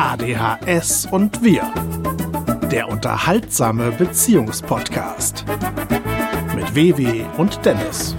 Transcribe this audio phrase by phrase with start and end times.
[0.00, 1.72] ADHS und wir.
[2.70, 5.44] Der unterhaltsame Beziehungspodcast.
[6.54, 8.14] Mit WW und Dennis.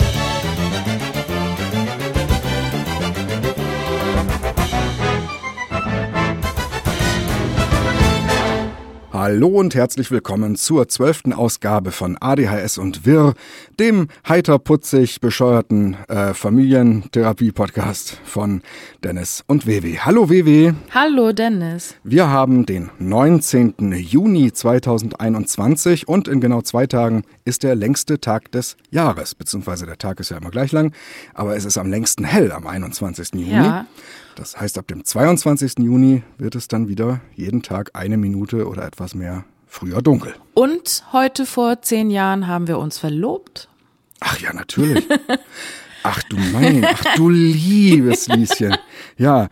[9.31, 13.35] Hallo und herzlich willkommen zur zwölften Ausgabe von ADHS und Wirr,
[13.79, 18.63] dem heiter putzig bescheuerten äh, Familientherapie-Podcast von
[19.03, 19.99] Dennis und WW.
[19.99, 20.73] Hallo WW.
[20.95, 21.95] Hallo Dennis.
[22.03, 23.93] Wir haben den 19.
[23.99, 29.99] Juni 2021 und in genau zwei Tagen ist der längste Tag des Jahres, beziehungsweise der
[29.99, 30.91] Tag ist ja immer gleich lang,
[31.35, 33.35] aber es ist am längsten hell am 21.
[33.35, 33.51] Juni.
[33.51, 33.85] Ja.
[34.39, 35.79] Das heißt, ab dem 22.
[35.79, 40.33] Juni wird es dann wieder jeden Tag eine Minute oder etwas mehr früher dunkel.
[40.53, 43.67] Und heute vor zehn Jahren haben wir uns verlobt.
[44.21, 45.05] Ach ja, natürlich.
[46.03, 48.75] Ach du mein, ach du liebes Lieschen.
[49.17, 49.49] Ja.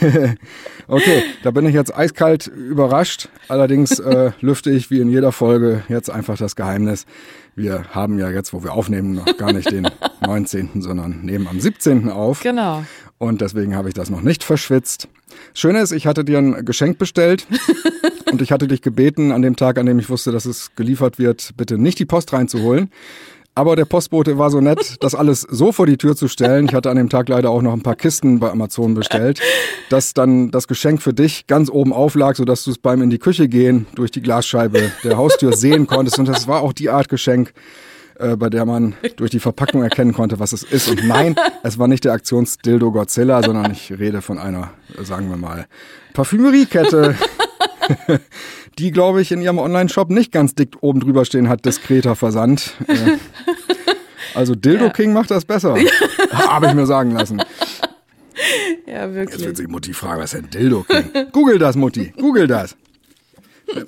[0.88, 3.28] okay, da bin ich jetzt eiskalt überrascht.
[3.48, 7.06] Allerdings äh, lüfte ich wie in jeder Folge jetzt einfach das Geheimnis.
[7.54, 9.88] Wir haben ja jetzt, wo wir aufnehmen, noch gar nicht den
[10.26, 12.08] 19., sondern nehmen am 17.
[12.08, 12.42] auf.
[12.42, 12.84] Genau.
[13.18, 15.08] Und deswegen habe ich das noch nicht verschwitzt.
[15.54, 17.46] Schön ist, ich hatte dir ein Geschenk bestellt
[18.32, 21.18] und ich hatte dich gebeten, an dem Tag, an dem ich wusste, dass es geliefert
[21.18, 22.90] wird, bitte nicht die Post reinzuholen.
[23.54, 26.64] Aber der Postbote war so nett, das alles so vor die Tür zu stellen.
[26.64, 29.40] Ich hatte an dem Tag leider auch noch ein paar Kisten bei Amazon bestellt,
[29.90, 33.18] dass dann das Geschenk für dich ganz oben auflag, sodass du es beim in die
[33.18, 36.18] Küche gehen durch die Glasscheibe der Haustür sehen konntest.
[36.18, 37.52] Und das war auch die Art Geschenk,
[38.18, 40.88] äh, bei der man durch die Verpackung erkennen konnte, was es ist.
[40.88, 45.28] Und nein, es war nicht der Aktionsdildo Godzilla, sondern ich rede von einer, äh, sagen
[45.28, 45.66] wir mal,
[46.14, 47.16] Parfümeriekette,
[48.78, 52.74] die, glaube ich, in ihrem Online-Shop nicht ganz dick oben drüber stehen hat, diskreter Versand.
[52.86, 53.18] Äh,
[54.34, 54.90] also Dildo Ja.
[54.90, 55.76] King macht das besser,
[56.32, 57.42] habe ich mir sagen lassen.
[58.86, 59.56] Ja, Jetzt wird wirklich.
[59.56, 61.04] sich Mutti fragen, was ist denn Dildo King?
[61.32, 62.76] Google das, Mutti, google das.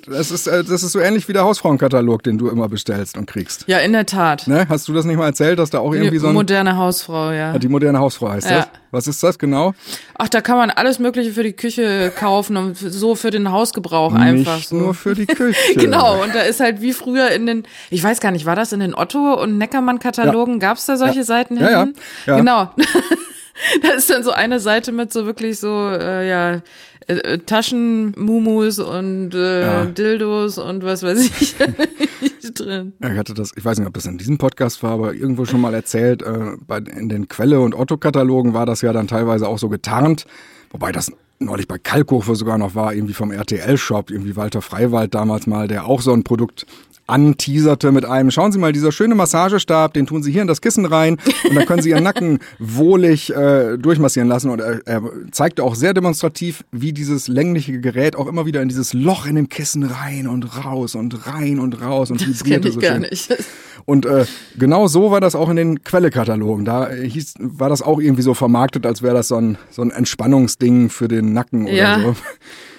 [0.07, 3.25] Das ist, äh, das ist so ähnlich wie der Hausfrauenkatalog, den du immer bestellst und
[3.27, 3.65] kriegst.
[3.67, 4.47] Ja, in der Tat.
[4.47, 4.65] Ne?
[4.69, 6.33] Hast du das nicht mal erzählt, dass da auch irgendwie Die so ein...
[6.33, 7.57] moderne Hausfrau, ja.
[7.57, 8.57] Die moderne Hausfrau heißt Ja.
[8.59, 8.67] das.
[8.91, 9.73] Was ist das genau?
[10.17, 14.13] Ach, da kann man alles Mögliche für die Küche kaufen und so für den Hausgebrauch
[14.13, 14.75] einfach Nicht so.
[14.77, 15.55] nur für die Küche.
[15.75, 18.71] Genau, und da ist halt wie früher in den, ich weiß gar nicht, war das
[18.71, 20.59] in den Otto- und Neckermann-Katalogen?
[20.59, 21.23] Gab's da solche Ja.
[21.25, 21.79] Seiten Ja, ja.
[21.81, 21.99] hinten?
[22.25, 22.37] Ja.
[22.37, 22.69] Genau.
[23.81, 26.61] da ist dann so eine Seite mit so wirklich so, äh, ja,
[27.07, 29.85] äh, äh, Taschenmumus und äh, Ja.
[29.85, 31.55] Dildos und was weiß ich
[32.53, 32.93] drin.
[33.01, 35.45] Ja, Ich hatte das, ich weiß nicht, ob das in diesem Podcast war, aber irgendwo
[35.45, 39.47] schon mal erzählt, äh, bei, in den Quelle- und Otto-Katalogen war das ja dann teilweise
[39.47, 40.25] auch so getarnt,
[40.71, 45.47] wobei das neulich bei Kalkofe sogar noch war, irgendwie vom RTL-Shop, irgendwie Walter Freiwald damals
[45.47, 46.65] mal, der auch so ein Produkt
[47.07, 50.61] anteaserte mit einem, schauen Sie mal, dieser schöne Massagestab, den tun Sie hier in das
[50.61, 55.03] Kissen rein und dann können Sie Ihren Nacken wohlig äh, durchmassieren lassen und er, er
[55.31, 59.35] zeigte auch sehr demonstrativ, wie dieses längliche Gerät auch immer wieder in dieses Loch in
[59.35, 62.79] dem Kissen rein und raus und rein und raus und Das kenne vibrierte ich so
[62.79, 63.01] gar schön.
[63.01, 63.37] nicht.
[63.85, 64.25] Und äh,
[64.57, 66.65] genau so war das auch in den Quelle-Katalogen.
[66.65, 69.91] Da hieß, war das auch irgendwie so vermarktet, als wäre das so ein, so ein
[69.91, 71.97] Entspannungsding für den Nacken Ja.
[71.97, 72.15] oder so.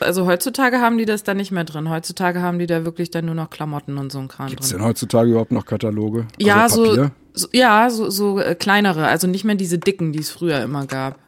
[0.01, 1.89] Also heutzutage haben die das da nicht mehr drin.
[1.89, 4.79] Heutzutage haben die da wirklich dann nur noch Klamotten und so ein Kran Gibt's drin.
[4.79, 6.27] denn heutzutage überhaupt noch Kataloge?
[6.39, 10.19] Ja, also so, so, ja, so, so äh, kleinere, also nicht mehr diese dicken, die
[10.21, 11.19] es früher immer gab.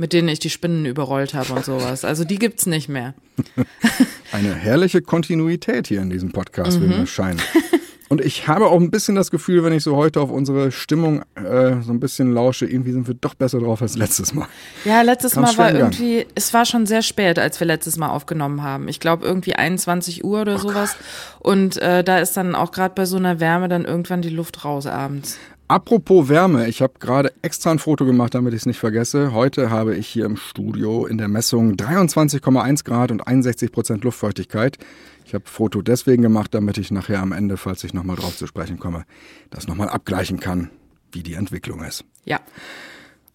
[0.00, 2.04] Mit denen ich die Spinnen überrollt habe und sowas.
[2.04, 3.14] Also die gibt's nicht mehr.
[4.32, 6.82] Eine herrliche Kontinuität hier in diesem Podcast, Mhm.
[6.90, 7.40] will mir scheinen.
[8.08, 11.22] Und ich habe auch ein bisschen das Gefühl, wenn ich so heute auf unsere Stimmung
[11.34, 14.48] äh, so ein bisschen lausche, irgendwie sind wir doch besser drauf als letztes Mal.
[14.84, 18.62] Ja, letztes Mal war irgendwie, es war schon sehr spät, als wir letztes Mal aufgenommen
[18.62, 18.88] haben.
[18.88, 20.96] Ich glaube irgendwie 21 Uhr oder sowas.
[21.38, 24.64] Und äh, da ist dann auch gerade bei so einer Wärme dann irgendwann die Luft
[24.64, 25.38] raus abends.
[25.70, 29.34] Apropos Wärme, ich habe gerade extra ein Foto gemacht, damit ich es nicht vergesse.
[29.34, 34.78] Heute habe ich hier im Studio in der Messung 23,1 Grad und 61 Prozent Luftfeuchtigkeit.
[35.28, 38.46] Ich habe Foto deswegen gemacht, damit ich nachher am Ende, falls ich nochmal drauf zu
[38.46, 39.04] sprechen komme,
[39.50, 40.70] das nochmal abgleichen kann,
[41.12, 42.02] wie die Entwicklung ist.
[42.24, 42.40] Ja.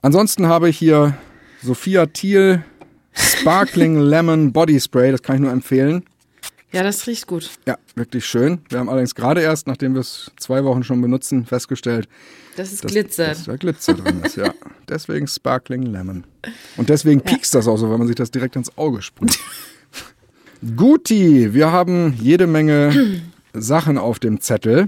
[0.02, 1.16] Ansonsten habe ich hier
[1.62, 2.66] Sophia Thiel
[3.14, 6.04] Sparkling Lemon Body Spray, das kann ich nur empfehlen.
[6.72, 7.51] Ja, das riecht gut.
[7.68, 8.62] Ja, wirklich schön.
[8.69, 12.10] Wir haben allerdings gerade erst, nachdem wir es zwei Wochen schon benutzen, festgestellt,
[12.57, 13.30] Das ist dass, glitzert.
[13.30, 14.36] dass da Glitzer drin ist.
[14.36, 14.51] Ja,
[14.90, 16.24] deswegen Sparkling Lemon.
[16.75, 19.38] Und deswegen piekst das auch so, wenn man sich das direkt ins Auge sprüht.
[20.63, 23.21] Guti, wir haben jede Menge
[23.54, 24.88] Sachen auf dem Zettel.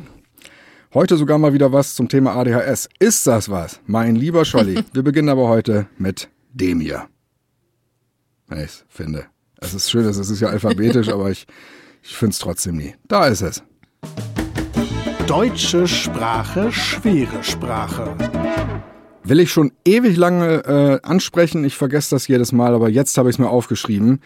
[0.93, 2.87] Heute sogar mal wieder was zum Thema ADHS.
[2.99, 3.81] Ist das was?
[3.85, 4.81] Mein lieber Scholli.
[4.93, 7.07] Wir beginnen aber heute mit dem hier.
[8.47, 9.25] Wenn ich es finde.
[9.57, 11.45] Es ist schön, es ist ja alphabetisch, aber ich,
[12.03, 12.95] ich finde es trotzdem nie.
[13.09, 13.61] Da ist es.
[15.27, 18.15] Deutsche Sprache, schwere Sprache.
[19.25, 21.65] will ich schon ewig lange äh, ansprechen.
[21.65, 24.21] Ich vergesse das jedes Mal, aber jetzt habe ich es mir aufgeschrieben.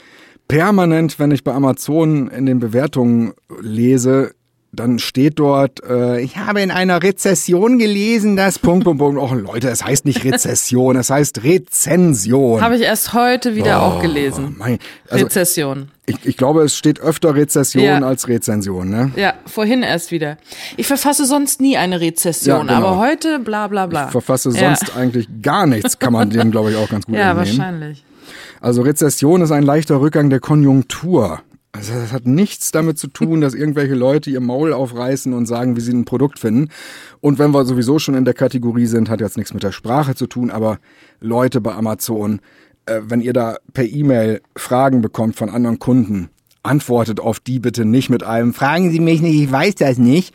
[0.49, 4.31] Permanent, wenn ich bei Amazon in den Bewertungen lese,
[4.71, 9.19] dann steht dort, äh, ich habe in einer Rezession gelesen, dass Punkt, Punkt, Punkt.
[9.21, 12.61] Oh Leute, es heißt nicht Rezession, es heißt Rezension.
[12.61, 14.55] Habe ich erst heute wieder Oh, auch gelesen.
[14.59, 14.77] Mein,
[15.09, 15.89] also Rezession.
[16.07, 17.99] ich, ich glaube, es steht öfter Rezession Ja.
[18.01, 19.11] als Rezension, ne?
[19.15, 20.37] Ja, vorhin erst wieder.
[20.77, 22.87] Ich verfasse sonst nie eine Rezession, Ja, genau.
[22.89, 24.05] aber heute bla bla bla.
[24.05, 24.75] Ich verfasse Ja.
[24.75, 27.57] sonst eigentlich gar nichts, kann man dem, glaube ich, auch ganz gut Ja, entnehmen.
[27.57, 28.03] wahrscheinlich.
[28.61, 31.39] Also Rezession ist ein leichter Rückgang der Konjunktur.
[31.71, 35.75] Also das hat nichts damit zu tun, dass irgendwelche Leute ihr Maul aufreißen und sagen,
[35.77, 36.69] wie sie ein Produkt finden.
[37.21, 40.15] Und wenn wir sowieso schon in der Kategorie sind, hat jetzt nichts mit der Sprache
[40.15, 40.79] zu tun, aber
[41.21, 42.39] Leute bei Amazon,
[42.87, 46.29] äh, wenn ihr da per E-Mail Fragen bekommt von anderen Kunden,
[46.63, 50.33] antwortet auf die bitte nicht mit einem Fragen Sie mich nicht, ich weiß das nicht.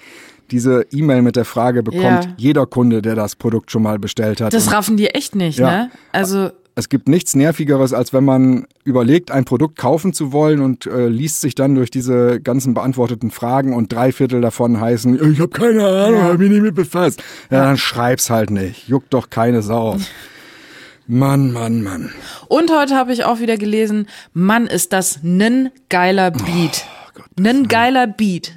[0.53, 2.33] Diese E-Mail mit der Frage bekommt Ja.
[2.37, 4.53] jeder Kunde, der das Produkt schon mal bestellt hat.
[4.55, 5.71] Das raffen die echt nicht, Ja.
[5.71, 5.91] ne?
[6.13, 10.87] Also, es gibt nichts Nervigeres, als wenn man überlegt, ein Produkt kaufen zu wollen und
[10.87, 15.39] äh, liest sich dann durch diese ganzen beantworteten Fragen und drei Viertel davon heißen, ich
[15.41, 16.25] habe keine Ahnung, Ja.
[16.25, 17.23] hab mich nicht mit befasst.
[17.51, 18.89] Ja, dann schreib's halt nicht.
[18.89, 19.97] Juckt doch keine Sau.
[21.07, 22.11] Mann, Mann, Mann.
[22.49, 26.87] und heute habe ich auch wieder gelesen, Mann, ist das nen geiler Beat.
[27.19, 28.53] Oh nen geiler Beat.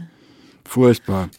[0.64, 1.30] Furchtbar.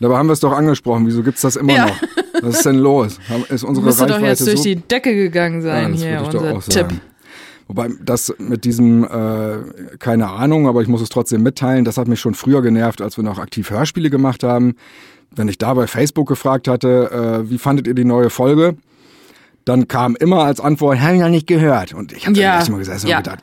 [0.00, 1.06] Dabei haben wir es doch angesprochen.
[1.06, 1.86] Wieso gibt's das immer Ja.
[1.86, 2.02] noch?
[2.42, 3.18] Was ist denn los?
[3.48, 6.16] Ist unsere Müsste doch Reichweite jetzt durch so die Decke gegangen Ja, sein das hier,
[6.18, 6.72] doch unser Tipp.
[6.72, 7.00] sagen.
[7.66, 12.08] Wobei das mit diesem, äh, keine Ahnung, aber ich muss es trotzdem mitteilen, das hat
[12.08, 14.74] mich schon früher genervt, als wir noch aktiv Hörspiele gemacht haben.
[15.34, 18.76] Wenn ich da bei Facebook gefragt hatte, äh, wie fandet ihr die neue Folge?
[19.66, 21.92] Dann kam immer als Antwort, habe ich noch nicht gehört.
[21.92, 22.52] Und ich habe Ja.
[22.52, 23.18] dann echt mal gesessen Ja.
[23.18, 23.40] und gedacht,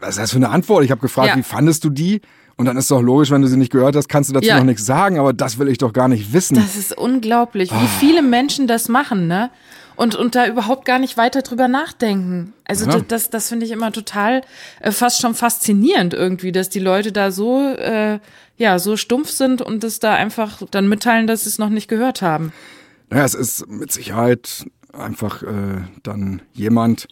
[0.00, 0.82] was ist das für eine Antwort?
[0.84, 1.36] Ich habe gefragt, Ja.
[1.36, 2.22] wie fandest du die?
[2.58, 4.56] Und dann ist doch logisch, wenn du sie nicht gehört hast, kannst du dazu Ja.
[4.58, 6.54] noch nichts sagen, aber das will ich doch gar nicht wissen.
[6.54, 7.82] Das ist unglaublich, Ah.
[7.82, 9.50] wie viele Menschen das machen, ne?
[9.94, 12.52] Und, und da überhaupt gar nicht weiter drüber nachdenken.
[12.64, 12.92] Also Ja.
[12.92, 14.42] das, das, das finde ich immer total
[14.80, 18.18] äh, fast schon faszinierend irgendwie, dass die Leute da so, äh,
[18.58, 21.88] ja, so stumpf sind und das da einfach dann mitteilen, dass sie es noch nicht
[21.88, 22.52] gehört haben.
[23.10, 27.06] Naja, es ist mit Sicherheit einfach äh, dann jemand,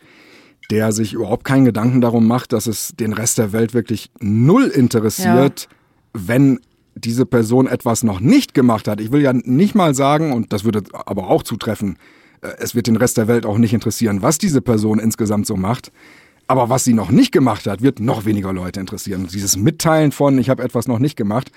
[0.71, 4.67] der sich überhaupt keinen Gedanken darum macht, dass es den Rest der Welt wirklich null
[4.67, 5.69] interessiert,
[6.13, 6.61] wenn
[6.95, 9.01] diese Person etwas noch nicht gemacht hat.
[9.01, 11.99] Ich will ja nicht mal sagen, und das würde aber auch zutreffen,
[12.41, 15.57] äh, es wird den Rest der Welt auch nicht interessieren, was diese Person insgesamt so
[15.57, 15.93] macht.
[16.47, 19.29] Aber was sie noch nicht gemacht hat, wird noch weniger Leute interessieren.
[19.33, 21.51] Dieses Mitteilen von, ich habe etwas noch nicht gemacht,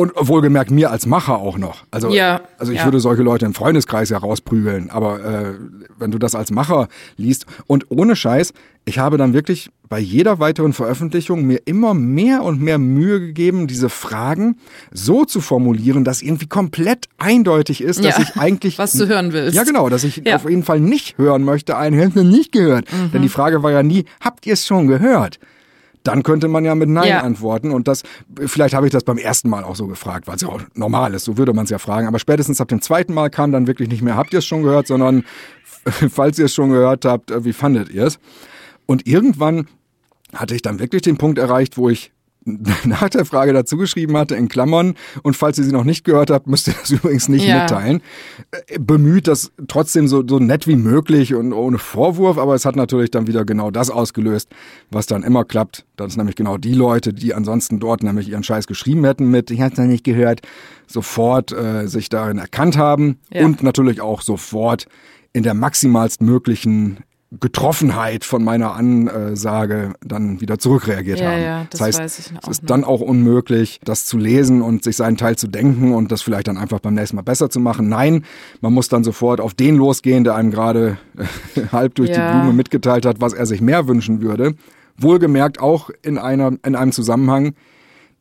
[0.00, 1.84] und wohlgemerkt mir als Macher auch noch.
[1.90, 2.84] Also, Ja, also ich ja.
[2.86, 4.90] würde solche Leute im Freundeskreis ja rausprügeln.
[4.90, 5.54] Aber äh,
[5.98, 8.52] wenn du das als Macher liest und ohne Scheiß,
[8.86, 13.66] ich habe dann wirklich bei jeder weiteren Veröffentlichung mir immer mehr und mehr Mühe gegeben,
[13.66, 14.56] diese Fragen
[14.90, 19.32] so zu formulieren, dass irgendwie komplett eindeutig ist, dass Ja, ich eigentlich was du hören
[19.32, 19.54] willst.
[19.54, 20.22] Ja, genau, dass ich.
[20.24, 20.32] Mhm.
[20.32, 21.76] auf jeden Fall nicht hören möchte.
[21.76, 22.86] Ein Hörst du nicht gehört.
[23.12, 25.38] Denn die Frage war ja nie, habt ihr es schon gehört?
[26.02, 27.20] Dann könnte man ja mit Nein Ja.
[27.20, 27.70] antworten.
[27.72, 28.02] Und das,
[28.46, 31.12] vielleicht habe ich das beim ersten Mal auch so gefragt, weil es ja auch normal
[31.14, 32.06] ist, so würde man es ja fragen.
[32.08, 34.62] Aber spätestens ab dem zweiten Mal kam dann wirklich nicht mehr, habt ihr es schon
[34.62, 35.24] gehört, sondern
[35.84, 38.18] falls ihr es schon gehört habt, äh, wie fandet ihr es?
[38.86, 39.66] Und irgendwann
[40.34, 42.12] hatte ich dann wirklich den Punkt erreicht, wo ich
[42.84, 46.30] nach der Frage dazu geschrieben hatte, in Klammern, und falls ihr sie noch nicht gehört
[46.30, 47.62] habt, müsst ihr das übrigens nicht Ja.
[47.62, 48.00] mitteilen.
[48.68, 52.76] Äh, Bemüht das trotzdem so, so nett wie möglich und ohne Vorwurf, aber es hat
[52.76, 54.48] natürlich dann wieder genau das ausgelöst,
[54.90, 55.84] was dann immer klappt.
[55.96, 59.50] Das ist nämlich genau die Leute, die ansonsten dort nämlich ihren Scheiß geschrieben hätten mit,
[59.50, 60.40] ich hab's noch nicht gehört,
[60.86, 63.44] sofort äh, sich darin erkannt haben Ja.
[63.44, 64.86] und natürlich auch sofort
[65.32, 66.98] in der maximalst möglichen
[67.38, 71.42] Getroffenheit von meiner Ansage dann wieder zurückreagiert Ja, haben.
[71.42, 72.66] ja, das heißt, weiß ich auch es ist noch.
[72.68, 76.48] dann auch unmöglich, das zu lesen und sich seinen Teil zu denken und das vielleicht
[76.48, 77.88] dann einfach beim nächsten Mal besser zu machen.
[77.88, 78.24] Nein,
[78.60, 80.98] man muss dann sofort auf den losgehen, der einem gerade
[81.56, 82.32] äh, halb durch Ja.
[82.32, 84.54] die Blume mitgeteilt hat, was er sich mehr wünschen würde.
[84.98, 87.54] Wohlgemerkt auch in einer, in einem Zusammenhang,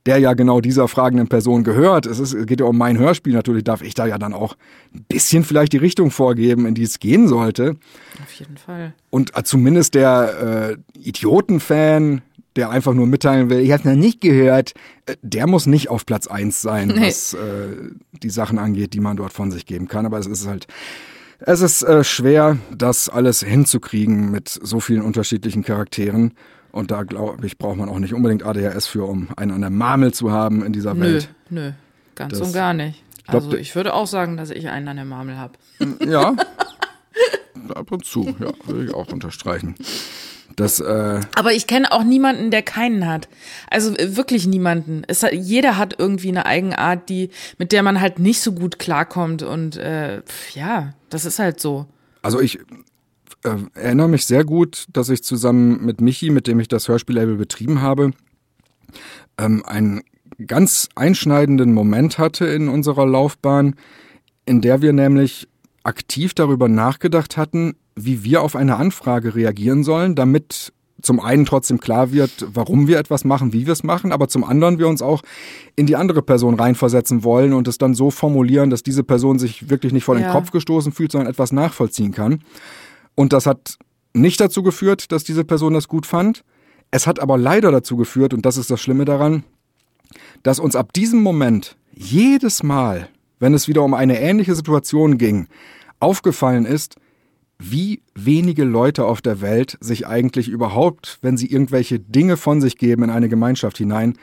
[0.05, 2.05] der ja genau dieser fragenden Person gehört.
[2.05, 3.33] Es, ist, es geht ja um mein Hörspiel.
[3.33, 4.55] Natürlich darf ich da ja dann auch
[4.93, 7.75] ein bisschen vielleicht die Richtung vorgeben, in die es gehen sollte.
[8.23, 8.93] Auf jeden Fall.
[9.09, 12.21] Und äh, zumindest der äh, Idioten-Fan,
[12.55, 14.73] der einfach nur mitteilen will, ich habe noch nicht gehört,
[15.05, 17.07] äh, der muss nicht auf Platz eins sein, Nee.
[17.07, 17.37] was äh,
[18.23, 20.05] die Sachen angeht, die man dort von sich geben kann.
[20.05, 20.67] Aber es ist halt,
[21.39, 26.33] es ist äh, schwer, das alles hinzukriegen mit so vielen unterschiedlichen Charakteren.
[26.71, 29.69] Und da glaube ich, braucht man auch nicht unbedingt ADHS für, um einen an der
[29.69, 31.29] Marmel zu haben in dieser Nö, Welt.
[31.49, 31.71] nö,
[32.15, 33.03] ganz Das- und gar nicht.
[33.27, 35.53] Also ich würde auch sagen, dass ich einen an der Marmel habe.
[36.07, 36.35] Ja.
[37.75, 39.75] Ab und zu, ja, würde ich auch unterstreichen.
[40.55, 43.29] Das, äh, Aber ich kenne auch niemanden, der keinen hat.
[43.69, 45.03] Also äh, wirklich niemanden.
[45.07, 48.79] Es hat, jeder hat irgendwie eine Eigenart, die, mit der man halt nicht so gut
[48.79, 49.43] klarkommt.
[49.43, 50.21] Und äh,
[50.55, 51.85] ja, das ist halt so.
[52.23, 52.59] Also ich
[53.43, 57.36] äh, erinnere mich sehr gut, dass ich zusammen mit Michi, mit dem ich das Hörspiellabel
[57.36, 58.12] betrieben habe,
[59.38, 60.01] ähm, einen
[60.46, 63.75] ganz einschneidenden Moment hatte in unserer Laufbahn,
[64.46, 65.48] in der wir nämlich
[65.84, 71.79] aktiv darüber nachgedacht hatten, wie wir auf eine Anfrage reagieren sollen, damit zum einen trotzdem
[71.79, 75.01] klar wird, warum wir etwas machen, wie wir es machen, aber zum anderen wir uns
[75.01, 75.22] auch
[75.75, 79.69] in die andere Person reinversetzen wollen und es dann so formulieren, dass diese Person sich
[79.69, 80.31] wirklich nicht vor den Ja.
[80.31, 82.41] Kopf gestoßen fühlt, sondern etwas nachvollziehen kann.
[83.19, 83.77] Und das hat
[84.13, 86.45] nicht dazu geführt, dass diese Person das gut fand.
[86.89, 89.43] Es hat aber leider dazu geführt, und das ist das Schlimme daran,
[90.41, 95.49] dass uns ab diesem Moment jedes Mal, wenn es wieder um eine ähnliche Situation ging,
[95.99, 96.95] aufgefallen ist,
[97.57, 102.77] wie wenige Leute auf der Welt sich eigentlich überhaupt, wenn sie irgendwelche Dinge von sich
[102.77, 104.17] geben in eine Gemeinschaft hinein,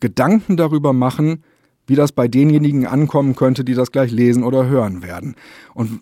[0.00, 1.44] Gedanken darüber machen,
[1.88, 5.34] wie das bei denjenigen ankommen könnte, die das gleich lesen oder hören werden.
[5.74, 6.00] Und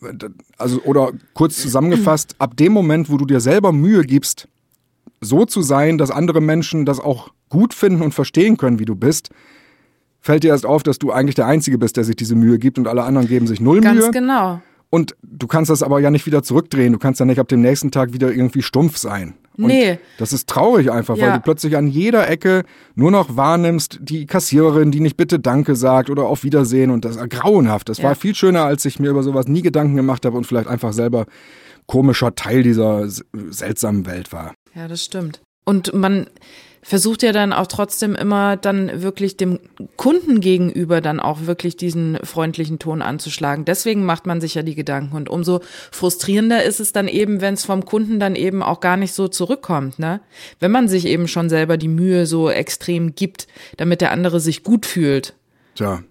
[0.58, 4.48] also oder kurz zusammengefasst, ab dem Moment, wo du dir selber Mühe gibst,
[5.20, 8.96] so zu sein, dass andere Menschen das auch gut finden und verstehen können, wie du
[8.96, 9.30] bist,
[10.20, 12.78] fällt dir erst auf, dass du eigentlich der Einzige bist, der sich diese Mühe gibt
[12.78, 14.10] und alle anderen geben sich null Ganz Mühe.
[14.10, 14.60] genau.
[14.90, 16.92] Und du kannst das aber ja nicht wieder zurückdrehen.
[16.92, 19.34] Du kannst ja nicht ab dem nächsten Tag wieder irgendwie stumpf sein.
[19.58, 19.98] Und Nee.
[20.18, 21.36] Das ist traurig einfach, weil Ja.
[21.36, 22.62] du plötzlich an jeder Ecke
[22.94, 26.90] nur noch wahrnimmst, die Kassiererin, die nicht bitte Danke sagt oder auf Wiedersehen.
[26.90, 27.88] Und das ist grauenhaft.
[27.88, 28.04] Das Ja.
[28.04, 30.92] war viel schöner, als ich mir über sowas nie Gedanken gemacht habe und vielleicht einfach
[30.92, 31.26] selber
[31.86, 34.54] komischer Teil dieser seltsamen Welt war.
[34.74, 35.40] Ja, das stimmt.
[35.64, 36.26] Und man
[36.86, 39.58] versucht ja dann auch trotzdem immer dann wirklich dem
[39.96, 43.64] Kunden gegenüber dann auch wirklich diesen freundlichen Ton anzuschlagen.
[43.64, 45.16] Deswegen macht man sich ja die Gedanken.
[45.16, 48.96] Und umso frustrierender ist es dann eben, wenn es vom Kunden dann eben auch gar
[48.96, 50.20] nicht so zurückkommt, ne?
[50.60, 54.62] Wenn man sich eben schon selber die Mühe so extrem gibt, damit der andere sich
[54.62, 55.34] gut fühlt.
[55.74, 56.04] Tja,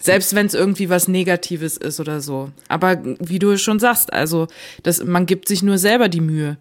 [0.00, 2.50] Selbst wenn es irgendwie was Negatives ist oder so.
[2.68, 4.46] Aber wie du schon sagst, also
[4.82, 6.56] das, man gibt sich nur selber die Mühe.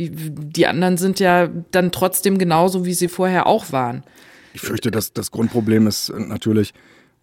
[0.00, 4.02] Die, die anderen sind ja dann trotzdem genauso, wie sie vorher auch waren.
[4.54, 6.72] Ich fürchte, dass das Grundproblem ist natürlich,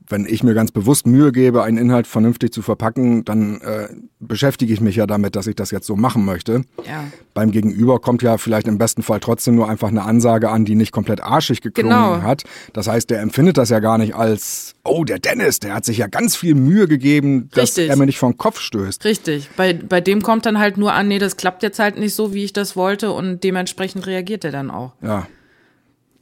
[0.09, 3.87] wenn ich mir ganz bewusst Mühe gebe, einen Inhalt vernünftig zu verpacken, dann äh,
[4.19, 6.63] beschäftige ich mich ja damit, dass ich das jetzt so machen möchte.
[6.87, 7.03] Ja.
[7.33, 10.75] Beim Gegenüber kommt ja vielleicht im besten Fall trotzdem nur einfach eine Ansage an, die
[10.75, 12.21] nicht komplett arschig geklungen Genau.
[12.21, 12.43] hat.
[12.73, 15.97] Das heißt, der empfindet das ja gar nicht als, oh, der Dennis, der hat sich
[15.97, 17.89] ja ganz viel Mühe gegeben, dass Richtig.
[17.89, 19.03] er mir nicht den Kopf stößt.
[19.05, 19.49] Richtig.
[19.57, 22.33] Bei, bei dem kommt dann halt nur an, nee, das klappt jetzt halt nicht so,
[22.33, 24.93] wie ich das wollte und dementsprechend reagiert er dann auch.
[25.01, 25.27] Ja.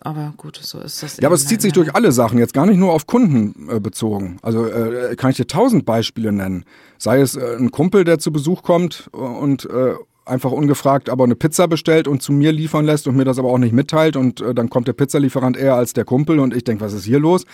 [0.05, 1.17] Aber gut, so ist das.
[1.17, 3.79] Ja, aber es zieht sich durch alle Sachen, jetzt gar nicht nur auf Kunden äh,
[3.79, 4.37] bezogen.
[4.43, 6.63] Also äh, kann ich dir tausend Beispiele nennen.
[6.99, 11.35] Sei es äh, ein Kumpel, der zu Besuch kommt und äh, einfach ungefragt aber eine
[11.35, 14.41] Pizza bestellt und zu mir liefern lässt und mir das aber auch nicht mitteilt und
[14.41, 17.19] äh, dann kommt der Pizzalieferant eher als der Kumpel und ich denke, was ist hier
[17.19, 17.45] los?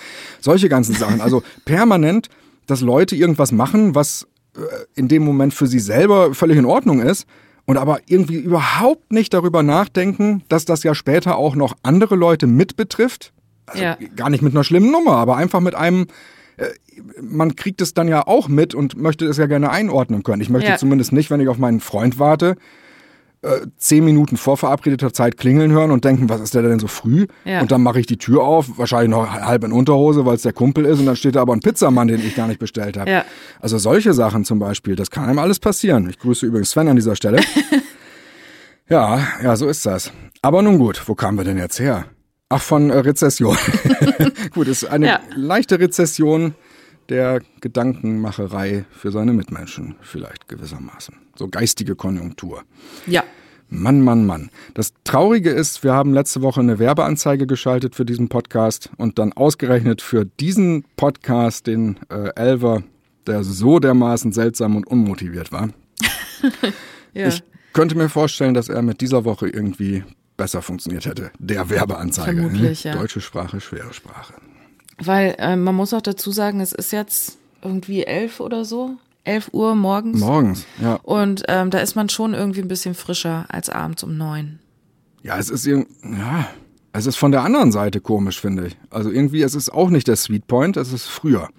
[0.41, 1.22] Solche ganzen Sachen.
[1.22, 2.27] Also permanent,
[2.67, 4.27] dass Leute irgendwas machen, was
[4.58, 4.60] äh,
[4.96, 7.27] in dem Moment für sie selber völlig in Ordnung ist
[7.65, 12.48] und aber irgendwie überhaupt nicht darüber nachdenken, dass das ja später auch noch andere Leute
[12.48, 13.34] mit betrifft.
[13.65, 13.98] Also Ja.
[14.15, 16.08] gar nicht mit einer schlimmen Nummer, aber einfach mit einem,
[16.58, 16.65] äh,
[17.22, 20.41] man kriegt es dann ja auch mit und möchte es ja gerne einordnen können.
[20.41, 20.77] Ich möchte Ja.
[20.77, 22.56] zumindest nicht, wenn ich auf meinen Freund warte,
[23.43, 26.88] äh, zehn Minuten vor verabredeter Zeit klingeln hören und denken, was ist der denn so
[26.88, 27.25] früh?
[27.43, 27.62] Ja.
[27.62, 30.53] Und dann mache ich die Tür auf, wahrscheinlich noch halb in Unterhose, weil es der
[30.53, 33.10] Kumpel ist und dann steht da aber ein Pizzamann, den ich gar nicht bestellt habe.
[33.10, 33.25] Ja.
[33.60, 36.07] Also solche Sachen zum Beispiel, das kann einem alles passieren.
[36.10, 37.39] Ich grüße übrigens Sven an dieser Stelle.
[38.89, 40.12] ja, ja, so ist das.
[40.41, 42.05] Aber nun gut, wo kamen wir denn jetzt her?
[42.50, 43.57] Ach, von äh, Rezession.
[44.53, 45.19] gut, ist eine Ja.
[45.36, 46.53] leichte Rezession
[47.12, 51.15] der Gedankenmacherei für seine Mitmenschen, vielleicht gewissermaßen.
[51.36, 52.63] So geistige Konjunktur.
[53.06, 53.24] Ja.
[53.68, 54.50] Mann, Mann, Mann.
[54.74, 59.34] Das Traurige ist, wir haben letzte Woche eine Werbeanzeige geschaltet für diesen Podcast und dann
[59.34, 62.84] ausgerechnet für diesen Podcast den äh, Elver,
[63.27, 65.70] der so dermaßen seltsam und unmotiviert war.
[67.13, 67.27] ja.
[67.27, 70.03] Ich könnte mir vorstellen, dass er mit dieser Woche irgendwie
[70.38, 71.32] besser funktioniert hätte.
[71.39, 72.41] Der Werbeanzeige.
[72.41, 72.91] Vermutlich, ne?
[72.91, 72.98] ja.
[72.98, 74.34] Deutsche Sprache, schwere Sprache.
[75.03, 78.98] Weil äh, man muss auch dazu sagen, es ist jetzt irgendwie elf oder so.
[79.24, 80.20] Elf Uhr morgens.
[80.20, 80.96] Morgens, ja.
[81.03, 84.60] Und ähm, da ist man schon irgendwie ein bisschen frischer als abends um neun.
[85.22, 86.48] Ja, es ist irgendwie, ja,
[86.93, 88.77] es ist von der anderen Seite komisch, finde ich.
[88.89, 91.50] Also irgendwie, es ist auch nicht der Sweet Point, es ist früher.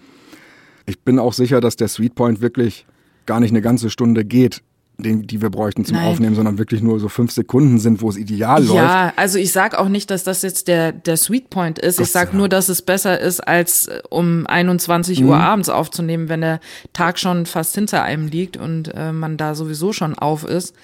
[0.87, 2.87] Ich bin auch sicher, dass der Sweet Point wirklich
[3.27, 4.63] gar nicht eine ganze Stunde geht,
[4.99, 6.07] den, die wir bräuchten zum Nein.
[6.09, 8.77] Aufnehmen, sondern wirklich nur so fünf Sekunden sind, wo es ideal läuft.
[8.77, 11.97] Ja, also ich sag auch nicht, dass das jetzt der, der Sweet Point ist.
[11.99, 15.29] Gott ich sag nur, dass es besser ist, als äh, um 21 Mhm.
[15.29, 16.61] Uhr abends aufzunehmen, wenn der
[16.93, 20.75] Tag schon fast hinter einem liegt und äh, man da sowieso schon auf ist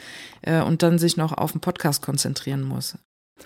[0.42, 2.96] äh, und dann sich noch auf den Podcast konzentrieren muss.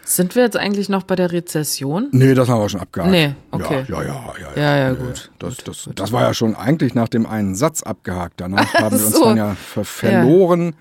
[0.05, 2.09] Sind wir jetzt eigentlich noch bei der Rezession?
[2.13, 3.11] Nee, das haben wir schon abgehakt.
[3.11, 3.85] Nee, okay.
[3.89, 4.35] Ja, ja, ja.
[4.41, 5.31] Ja, Ja, ja, Nee, gut.
[5.39, 8.41] Das, das, das war ja schon eigentlich nach dem einen Satz abgehakt.
[8.41, 9.25] Danach haben wir uns so.
[9.25, 10.75] dann ja ver verloren,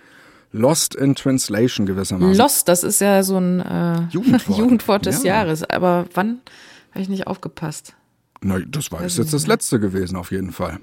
[0.52, 2.36] lost in translation gewissermaßen.
[2.36, 4.58] Lost, das ist ja so ein äh, Jugendwort.
[4.58, 5.36] Jugendwort des Ja.
[5.36, 5.64] Jahres.
[5.70, 6.40] Aber wann
[6.92, 7.94] habe ich nicht aufgepasst?
[8.42, 10.80] Na, das war jetzt das letzte gewesen, auf jeden Fall.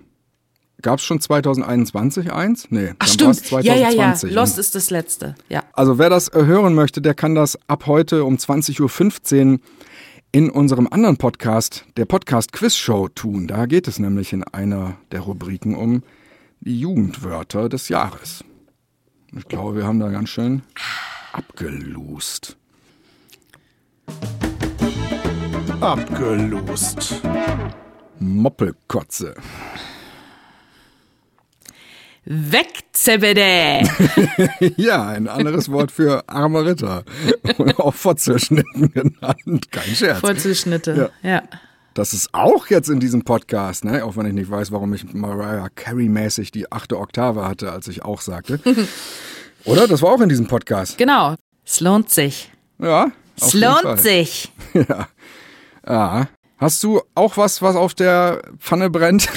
[0.80, 2.68] Gab es schon 2021 eins?
[2.70, 3.64] Nee, Ach dann war's stimmt.
[3.64, 4.14] Ja, ja, ja.
[4.14, 4.32] 2020.
[4.32, 5.34] Lost ist das letzte.
[5.48, 5.64] Ja.
[5.72, 9.58] Also wer das äh, hören möchte, der kann das ab heute um 20.15 Uhr
[10.30, 13.48] in unserem anderen Podcast, der Podcast Quiz Show, tun.
[13.48, 16.04] Da geht es nämlich in einer der Rubriken um
[16.60, 18.44] die Jugendwörter des Jahres.
[19.36, 20.62] Ich glaube, wir haben da ganz schön
[21.32, 22.56] abgelust.
[25.80, 27.20] Abgelost.
[28.20, 29.34] Moppelkotze.
[32.30, 33.88] Weg, Zebede!
[34.76, 37.04] Ja, ein anderes Wort für armer Ritter.
[37.56, 39.72] Und auch Fotzelschnitten genannt.
[39.72, 40.20] Kein Scherz.
[40.20, 41.10] Vorzuschnitte.
[41.22, 41.42] Ja.
[41.94, 44.04] Das ist auch jetzt in diesem Podcast, ne?
[44.04, 48.04] auch wenn ich nicht weiß, warum ich Mariah Carey-mäßig die achte Oktave hatte, als ich
[48.04, 48.60] auch sagte.
[49.64, 49.88] Oder?
[49.88, 50.98] Das war auch in diesem Podcast.
[50.98, 51.34] Genau.
[51.64, 52.52] Es lohnt sich.
[52.78, 53.10] Ja.
[53.40, 54.52] Es lohnt sich.
[54.74, 55.08] Ja.
[55.86, 56.28] ja.
[56.58, 59.30] Hast du auch was, was auf der Pfanne brennt?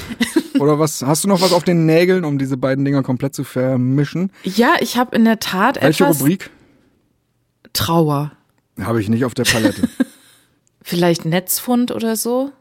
[0.60, 1.02] Oder was?
[1.02, 4.32] Hast du noch was auf den Nägeln, um diese beiden Dinger komplett zu vermischen?
[4.44, 6.50] Ja, ich habe in der Tat Welche etwas Rubrik?
[7.74, 8.32] Trauer.
[8.80, 9.88] Habe ich nicht auf der Palette.
[10.82, 12.52] Vielleicht Netzfund oder so?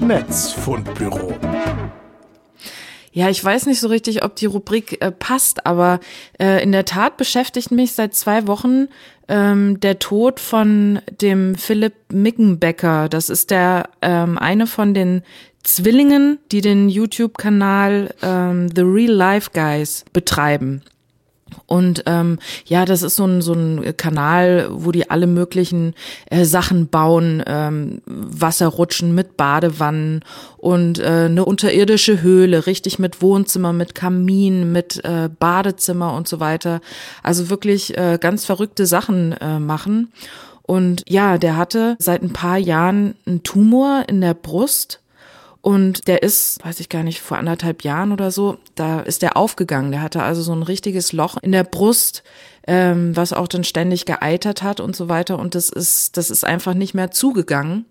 [0.00, 1.34] Netzfundbüro.
[3.14, 6.00] Ja, ich weiß nicht so richtig, ob die Rubrik äh, passt, aber
[6.38, 8.88] äh, in der Tat beschäftigt mich seit zwei Wochen
[9.32, 13.08] ähm, der Tod von dem Philipp Mickenbecker.
[13.08, 15.22] Das ist der ähm, eine von den
[15.62, 20.82] Zwillingen, die den YouTube-Kanal ähm, The Real Life Guys betreiben.
[21.66, 25.94] Und ähm, ja, das ist so ein, so ein Kanal, wo die alle möglichen
[26.26, 30.20] äh, Sachen bauen, ähm, Wasserrutschen mit Badewannen
[30.58, 36.40] und äh, eine unterirdische Höhle, richtig mit Wohnzimmer, mit Kamin, mit äh, Badezimmer und so
[36.40, 36.80] weiter.
[37.22, 40.12] Also wirklich äh, ganz verrückte Sachen äh, machen.
[40.62, 45.01] Und ja, der hatte seit ein paar Jahren einen Tumor in der Brust
[45.62, 49.36] und der ist, weiß ich gar nicht, vor anderthalb Jahren oder so, da ist der
[49.36, 49.92] aufgegangen.
[49.92, 52.24] Der hatte also so ein richtiges Loch in der Brust,
[52.66, 55.38] ähm, was auch dann ständig geeitert hat und so weiter.
[55.38, 57.86] Und das ist, das ist einfach nicht mehr zugegangen.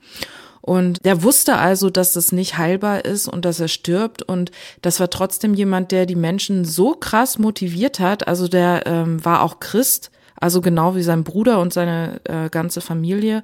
[0.59, 4.21] Und der wusste also, dass das nicht heilbar ist und dass er stirbt.
[4.21, 8.27] Und das war trotzdem jemand, der die Menschen so krass motiviert hat.
[8.27, 12.81] Also der ähm, war auch Christ, also genau wie sein Bruder und seine äh, ganze
[12.81, 13.43] Familie.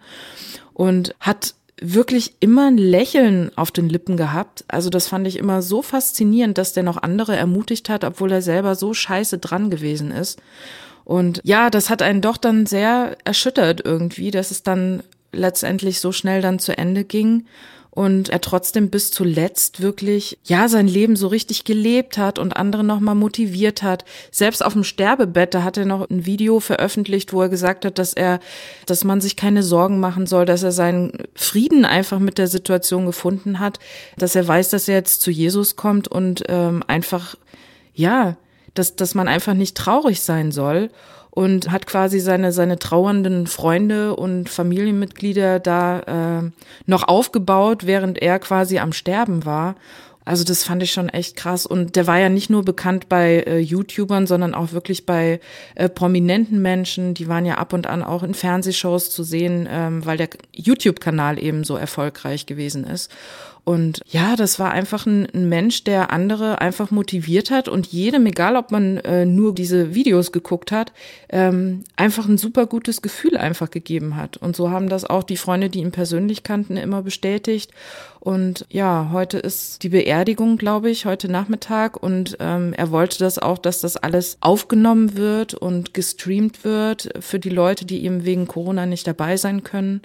[0.73, 4.65] Und hat wirklich immer ein Lächeln auf den Lippen gehabt.
[4.67, 8.41] Also das fand ich immer so faszinierend, dass der noch andere ermutigt hat, obwohl er
[8.41, 10.41] selber so scheiße dran gewesen ist.
[11.05, 16.11] Und ja, das hat einen doch dann sehr erschüttert irgendwie, dass es dann letztendlich so
[16.11, 17.45] schnell dann zu Ende ging
[17.97, 22.83] und er trotzdem bis zuletzt wirklich, ja, sein Leben so richtig gelebt hat und andere
[22.83, 24.05] nochmal motiviert hat.
[24.29, 27.97] Selbst auf dem Sterbebett, da hat er noch ein Video veröffentlicht, wo er gesagt hat,
[27.97, 28.39] dass er,
[28.85, 33.07] dass man sich keine Sorgen machen soll, dass er seinen Frieden einfach mit der Situation
[33.07, 33.79] gefunden hat,
[34.15, 37.33] dass er weiß, dass er jetzt zu Jesus kommt und ähm, einfach,
[37.95, 38.37] ja,
[38.75, 40.91] dass, dass man einfach nicht traurig sein soll
[41.37, 46.51] und hat quasi seine, seine trauernden Freunde und Familienmitglieder da äh,
[46.87, 49.75] noch aufgebaut, während er quasi am Sterben war.
[50.25, 51.67] Also das fand ich schon echt krass.
[51.67, 55.39] Und der war ja nicht nur bekannt bei äh, YouTubern, sondern auch wirklich bei
[55.75, 57.13] äh, prominenten Menschen.
[57.13, 61.37] Die waren ja ab und an auch in Fernsehshows zu sehen, ähm, weil der YouTube-Kanal
[61.37, 63.11] eben so erfolgreich gewesen ist.
[63.67, 68.25] Und ja, das war einfach ein, ein, Mensch, der andere einfach motiviert hat und jedem,
[68.25, 70.93] egal ob man äh, nur diese Videos geguckt hat,
[71.27, 74.37] ähm, einfach ein super gutes Gefühl einfach gegeben hat.
[74.37, 77.71] Und so haben das auch die Freunde, die ihn persönlich kannten, immer bestätigt.
[78.21, 82.01] Und ja, heute ist die Beerdigung, glaube ich, heute Nachmittag.
[82.01, 87.37] Und ähm, er wollte das auch, dass das alles aufgenommen wird und gestreamt wird für
[87.37, 90.03] die Leute, die eben wegen Corona nicht dabei sein können.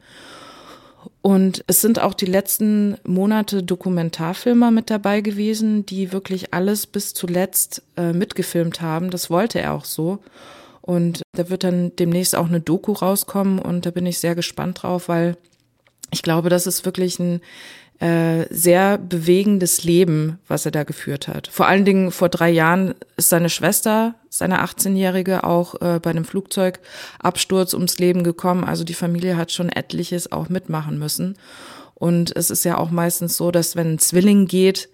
[1.21, 7.15] Und es sind auch die letzten Monate Dokumentarfilmer mit dabei gewesen, die wirklich alles bis
[7.15, 9.11] zuletzt äh, mitgefilmt haben.
[9.11, 10.19] Das wollte er auch so.
[10.81, 14.83] Und da wird dann demnächst auch eine Doku rauskommen und da bin ich sehr gespannt
[14.83, 15.37] drauf, weil
[16.11, 17.41] ich glaube, das ist wirklich ein
[18.03, 21.47] äh, sehr bewegendes Leben, was er da geführt hat.
[21.47, 26.25] Vor allen Dingen vor drei Jahren ist seine Schwester, seine 18-Jährige, auch äh, bei einem
[26.25, 28.65] Flugzeugabsturz ums Leben gekommen.
[28.65, 31.37] Also die Familie hat schon etliches auch mitmachen müssen.
[31.95, 34.89] Und es ist ja auch meistens so, dass wenn ein Zwilling geht,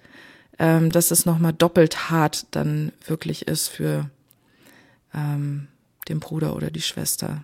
[0.59, 4.11] ähm, dass es nochmal doppelt hart dann wirklich ist für
[5.15, 5.69] ähm,
[6.11, 7.43] den Bruder oder die Schwester.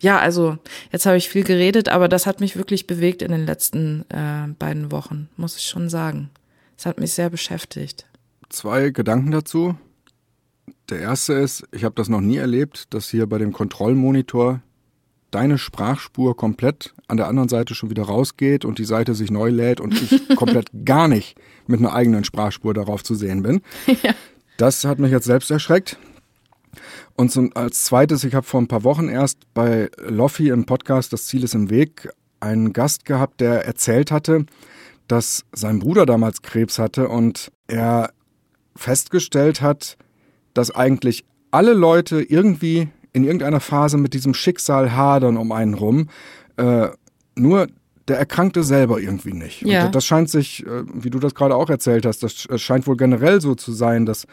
[0.00, 0.58] Ja, also
[0.92, 4.48] jetzt habe ich viel geredet, aber das hat mich wirklich bewegt in den letzten äh,
[4.58, 6.30] beiden Wochen, muss ich schon sagen.
[6.76, 8.06] Es hat mich sehr beschäftigt.
[8.48, 9.76] Zwei Gedanken dazu.
[10.90, 14.60] Der erste ist, ich habe das noch nie erlebt, dass hier bei dem Kontrollmonitor
[15.30, 19.48] deine Sprachspur komplett an der anderen Seite schon wieder rausgeht und die Seite sich neu
[19.48, 23.62] lädt und ich komplett gar nicht mit einer eigenen Sprachspur darauf zu sehen bin.
[24.02, 24.14] Ja.
[24.56, 25.98] Das hat mich jetzt selbst erschreckt.
[27.16, 31.12] Und zum, als zweites, ich habe vor ein paar Wochen erst bei Loffi im Podcast
[31.12, 32.08] Das Ziel ist im Weg
[32.40, 34.46] einen Gast gehabt, der erzählt hatte,
[35.08, 38.10] dass sein Bruder damals Krebs hatte und er
[38.76, 39.96] festgestellt hat,
[40.54, 46.08] dass eigentlich alle Leute irgendwie in irgendeiner Phase mit diesem Schicksal hadern um einen rum.
[46.56, 46.88] Äh,
[47.36, 47.68] nur
[48.08, 49.62] der Erkrankte selber irgendwie nicht.
[49.62, 49.86] Ja.
[49.86, 52.96] Und das scheint sich, äh, wie du das gerade auch erzählt hast, das scheint wohl
[52.96, 54.26] generell so zu sein, dass,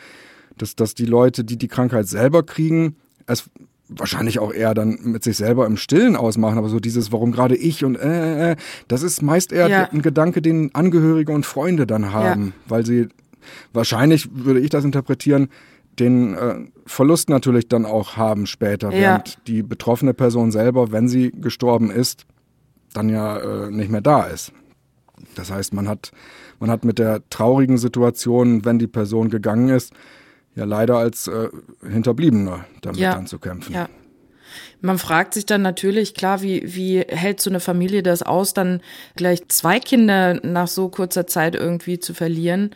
[0.62, 2.96] dass, dass die Leute, die die Krankheit selber kriegen,
[3.26, 3.50] es
[3.90, 7.56] wahrscheinlich auch eher dann mit sich selber im Stillen ausmachen, aber so dieses, warum gerade
[7.56, 8.56] ich und äh, äh, äh
[8.88, 9.90] das ist meist eher ja.
[9.92, 12.70] ein Gedanke, den Angehörige und Freunde dann haben, ja.
[12.70, 13.10] weil sie
[13.74, 15.50] wahrscheinlich würde ich das interpretieren,
[16.00, 19.00] den äh, Verlust natürlich dann auch haben später, ja.
[19.00, 22.26] während die betroffene Person selber, wenn sie gestorben ist,
[22.94, 24.54] dann ja äh, nicht mehr da ist.
[25.36, 26.12] Das heißt, man hat,
[26.60, 29.94] man hat mit der traurigen Situation, wenn die Person gegangen ist,
[30.56, 31.50] ja leider als äh,
[31.82, 33.14] Hinterbliebener damit ja.
[33.14, 33.74] dann zu kämpfen.
[33.74, 33.90] Ja.
[34.82, 38.82] Man fragt sich dann natürlich, klar, wie, wie hält so eine Familie das aus, dann
[39.16, 42.72] gleich zwei Kinder nach so kurzer Zeit irgendwie zu verlieren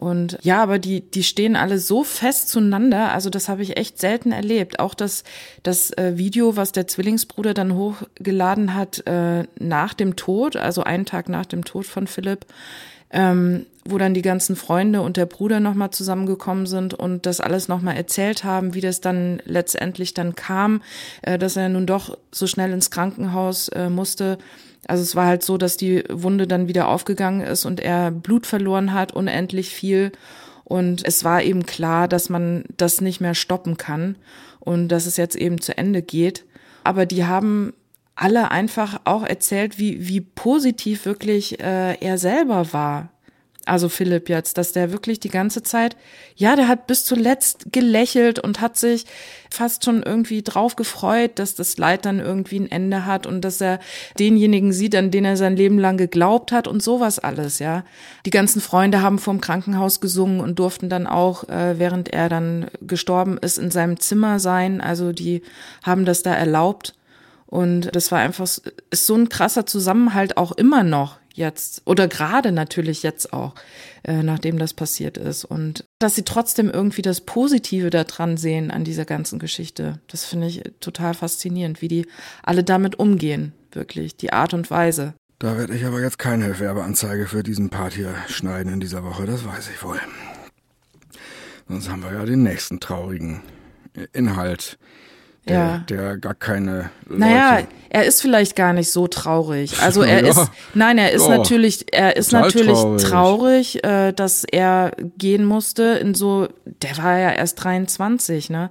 [0.00, 3.12] und ja, aber die, die stehen alle so fest zueinander.
[3.12, 4.80] Also das habe ich echt selten erlebt.
[4.80, 5.24] Auch das,
[5.62, 11.04] das äh, Video, was der Zwillingsbruder dann hochgeladen hat äh, nach dem Tod, also einen
[11.04, 12.46] Tag nach dem Tod von Philipp,
[13.10, 17.68] ähm, wo dann die ganzen Freunde und der Bruder nochmal zusammengekommen sind und das alles
[17.68, 20.82] nochmal erzählt haben, wie das dann letztendlich dann kam,
[21.22, 24.38] äh, dass er nun doch so schnell ins Krankenhaus äh, musste.
[24.86, 28.46] Also es war halt so, dass die Wunde dann wieder aufgegangen ist und er Blut
[28.46, 30.12] verloren hat, unendlich viel.
[30.64, 34.16] Und es war eben klar, dass man das nicht mehr stoppen kann
[34.60, 36.44] und dass es jetzt eben zu Ende geht.
[36.84, 37.72] Aber die haben
[38.20, 43.10] alle einfach auch erzählt, wie, wie positiv wirklich äh, er selber war
[43.66, 45.96] also Philipp jetzt, dass der wirklich die ganze Zeit,
[46.34, 49.04] ja, der hat bis zuletzt gelächelt und hat sich
[49.50, 53.60] fast schon irgendwie drauf gefreut, dass das Leid dann irgendwie ein Ende hat und dass
[53.60, 53.78] er
[54.18, 57.84] denjenigen sieht, an den er sein Leben lang geglaubt hat und sowas alles, ja.
[58.26, 62.66] Die ganzen Freunde haben vorm Krankenhaus gesungen und durften dann auch, äh, während er dann
[62.80, 64.80] gestorben ist, in seinem Zimmer sein.
[64.80, 65.42] Also die
[65.82, 66.94] haben das da erlaubt.
[67.50, 72.52] Und das war einfach, ist so ein krasser Zusammenhalt auch immer noch, jetzt oder gerade
[72.52, 73.56] natürlich jetzt auch,
[74.04, 75.44] äh, nachdem das passiert ist.
[75.44, 79.98] Und dass sie trotzdem irgendwie das Positive daran sehen an dieser ganzen Geschichte.
[80.06, 82.06] Das finde ich total faszinierend, wie die
[82.44, 85.14] alle damit umgehen, wirklich, die Art und Weise.
[85.40, 89.26] Da werde ich aber jetzt keine Werbeanzeige für diesen Part hier schneiden in dieser Woche,
[89.26, 89.98] das weiß ich wohl.
[91.66, 93.42] Sonst haben wir ja den nächsten traurigen
[94.12, 94.78] Inhalt
[95.48, 95.78] der, ja.
[95.88, 96.90] der gar keine.
[97.06, 99.80] Leute naja, er ist vielleicht gar nicht so traurig.
[99.82, 100.30] Also er ja.
[100.30, 101.36] ist, nein, er ist ja.
[101.36, 106.48] natürlich, er ist natürlich traurig, traurig äh, dass er gehen musste in so,
[106.82, 108.70] der war ja erst 23, ne?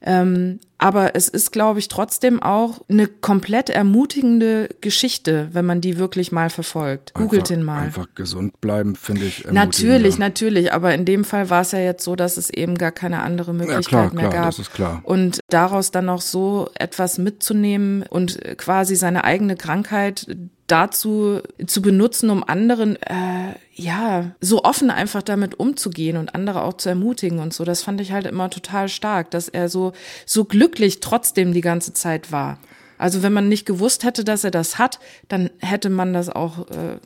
[0.00, 5.98] Ähm, aber es ist, glaube ich, trotzdem auch eine komplett ermutigende Geschichte, wenn man die
[5.98, 7.14] wirklich mal verfolgt.
[7.14, 7.82] Googelt den mal.
[7.82, 9.44] Einfach gesund bleiben, finde ich.
[9.50, 10.72] Natürlich, natürlich.
[10.72, 13.52] Aber in dem Fall war es ja jetzt so, dass es eben gar keine andere
[13.52, 14.50] Möglichkeit ja, klar, mehr klar, gab.
[14.50, 15.00] Das ist klar.
[15.02, 20.26] Und daraus dann noch so etwas mitzunehmen und quasi seine eigene Krankheit
[20.68, 26.74] dazu zu benutzen, um anderen äh, ja so offen einfach damit umzugehen und andere auch
[26.74, 27.64] zu ermutigen und so.
[27.64, 29.92] Das fand ich halt immer total stark, dass er so
[30.26, 32.58] so glücklich trotzdem die ganze Zeit war.
[32.98, 36.68] Also wenn man nicht gewusst hätte, dass er das hat, dann hätte man das auch
[36.68, 36.98] äh,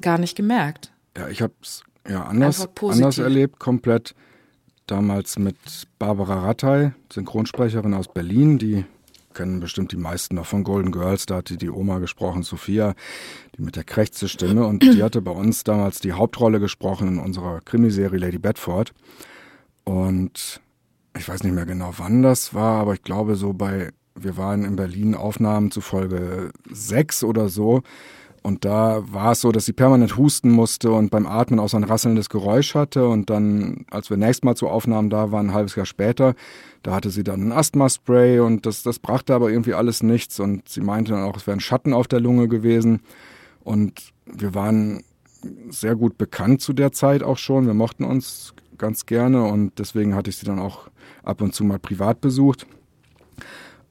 [0.00, 0.92] gar nicht gemerkt.
[1.16, 4.14] Ja, ich habe es ja anders, anders erlebt, komplett.
[4.86, 5.56] Damals mit
[6.00, 8.84] Barbara Rattay, Synchronsprecherin aus Berlin, die
[9.34, 12.94] kennen bestimmt die meisten noch von Golden Girls, da hat die, die Oma gesprochen, Sophia,
[13.56, 17.60] die mit der Krächze-Stimme und die hatte bei uns damals die Hauptrolle gesprochen in unserer
[17.60, 18.92] Krimiserie Lady Bedford.
[19.84, 20.60] Und
[21.16, 24.64] ich weiß nicht mehr genau wann das war, aber ich glaube so bei, wir waren
[24.64, 27.82] in Berlin Aufnahmen zu Folge 6 oder so.
[28.42, 31.76] Und da war es so, dass sie permanent husten musste und beim Atmen auch so
[31.76, 33.06] ein rasselndes Geräusch hatte.
[33.06, 36.34] Und dann, als wir nächstes Mal zur Aufnahmen da waren, ein halbes Jahr später,
[36.82, 40.40] da hatte sie dann ein Asthma-Spray und das, das brachte aber irgendwie alles nichts.
[40.40, 43.00] Und sie meinte dann auch, es wäre ein Schatten auf der Lunge gewesen.
[43.62, 45.04] Und wir waren
[45.70, 47.66] sehr gut bekannt zu der Zeit auch schon.
[47.66, 50.88] Wir mochten uns ganz gerne und deswegen hatte ich sie dann auch
[51.22, 52.66] ab und zu mal privat besucht.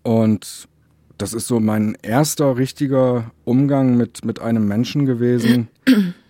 [0.02, 0.67] Und
[1.17, 5.67] das ist so mein erster richtiger Umgang mit, mit einem Menschen gewesen,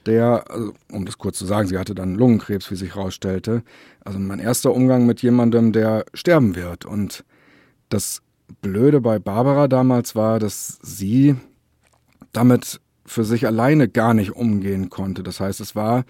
[0.05, 3.63] der, also, um das kurz zu sagen, sie hatte dann Lungenkrebs, wie sich herausstellte.
[4.03, 6.85] Also mein erster Umgang mit jemandem, der sterben wird.
[6.85, 7.23] Und
[7.89, 8.21] das
[8.61, 11.35] Blöde bei Barbara damals war, dass sie
[12.31, 15.23] damit für sich alleine gar nicht umgehen konnte.
[15.23, 16.05] Das heißt, es war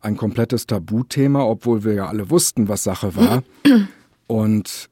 [0.00, 3.42] ein komplettes Tabuthema, obwohl wir ja alle wussten, was Sache war.
[4.26, 4.88] Und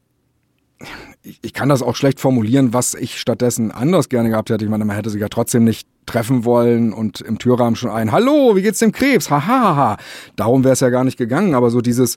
[1.22, 4.64] ich, ich kann das auch schlecht formulieren, was ich stattdessen anders gerne gehabt hätte.
[4.64, 8.11] Ich meine, man hätte sich ja trotzdem nicht treffen wollen und im Türrahmen schon ein
[8.11, 9.30] Hallo, wie geht's dem Krebs?
[9.30, 9.64] Hahaha.
[9.64, 9.96] Ha, ha.
[10.37, 11.54] Darum wäre es ja gar nicht gegangen.
[11.54, 12.16] Aber so dieses,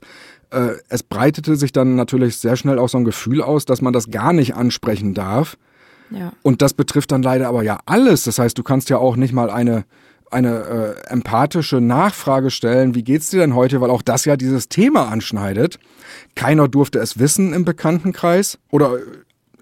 [0.50, 3.92] äh, es breitete sich dann natürlich sehr schnell auch so ein Gefühl aus, dass man
[3.92, 5.56] das gar nicht ansprechen darf.
[6.10, 6.32] Ja.
[6.42, 8.24] Und das betrifft dann leider aber ja alles.
[8.24, 9.84] Das heißt, du kannst ja auch nicht mal eine
[10.34, 14.68] eine äh, empathische Nachfrage stellen, wie geht's dir denn heute, weil auch das ja dieses
[14.68, 15.78] Thema anschneidet.
[16.34, 18.98] Keiner durfte es wissen im Bekanntenkreis oder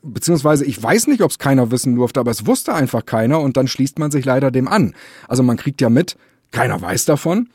[0.03, 3.57] beziehungsweise ich weiß nicht, ob es keiner wissen durfte, aber es wusste einfach keiner und
[3.57, 4.95] dann schließt man sich leider dem an.
[5.29, 6.17] Also man kriegt ja mit,
[6.51, 7.49] keiner weiß davon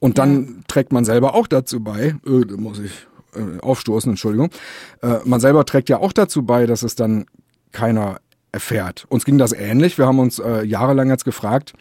[0.00, 0.50] und dann ja.
[0.66, 4.50] trägt man selber auch dazu bei, äh, muss ich äh, aufstoßen, Entschuldigung,
[5.02, 7.26] äh, man selber trägt ja auch dazu bei, dass es dann
[7.70, 8.18] keiner
[8.50, 9.06] erfährt.
[9.08, 9.96] Uns ging das ähnlich.
[9.96, 11.72] Wir haben uns äh, jahrelang jetzt gefragt,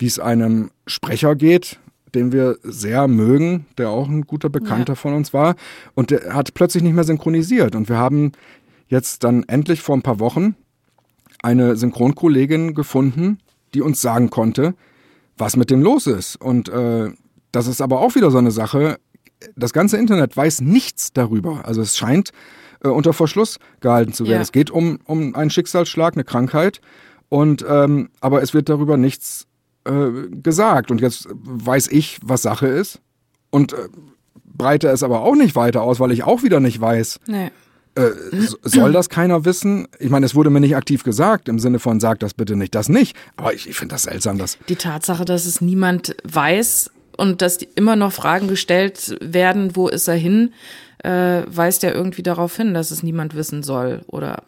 [0.00, 1.78] wie es einem Sprecher geht,
[2.14, 4.96] den wir sehr mögen, der auch ein guter Bekannter ja.
[4.96, 5.54] von uns war.
[5.94, 7.74] Und der hat plötzlich nicht mehr synchronisiert.
[7.74, 8.32] Und wir haben
[8.88, 10.56] jetzt dann endlich vor ein paar Wochen
[11.42, 13.38] eine Synchronkollegin gefunden,
[13.74, 14.74] die uns sagen konnte,
[15.36, 16.36] was mit dem los ist.
[16.36, 17.10] Und äh,
[17.52, 18.98] das ist aber auch wieder so eine Sache.
[19.54, 21.66] Das ganze Internet weiß nichts darüber.
[21.66, 22.30] Also es scheint
[22.82, 24.36] äh, unter Verschluss gehalten zu werden.
[24.36, 24.42] Ja.
[24.42, 26.80] Es geht um, um einen Schicksalsschlag, eine Krankheit.
[27.28, 29.46] Und ähm, aber es wird darüber nichts
[29.84, 30.90] äh, gesagt.
[30.90, 33.00] Und jetzt weiß ich, was Sache ist.
[33.50, 33.88] Und äh,
[34.44, 37.20] breite es aber auch nicht weiter aus, weil ich auch wieder nicht weiß.
[37.26, 37.50] Nee.
[37.96, 38.10] Äh,
[38.62, 39.88] soll das keiner wissen?
[39.98, 42.74] Ich meine, es wurde mir nicht aktiv gesagt, im Sinne von, sag das bitte nicht,
[42.74, 43.16] das nicht.
[43.36, 44.58] Aber ich, ich finde das seltsam, dass.
[44.68, 50.06] Die Tatsache, dass es niemand weiß und dass immer noch Fragen gestellt werden, wo ist
[50.06, 50.52] er hin,
[50.98, 54.44] äh, weist ja irgendwie darauf hin, dass es niemand wissen soll oder.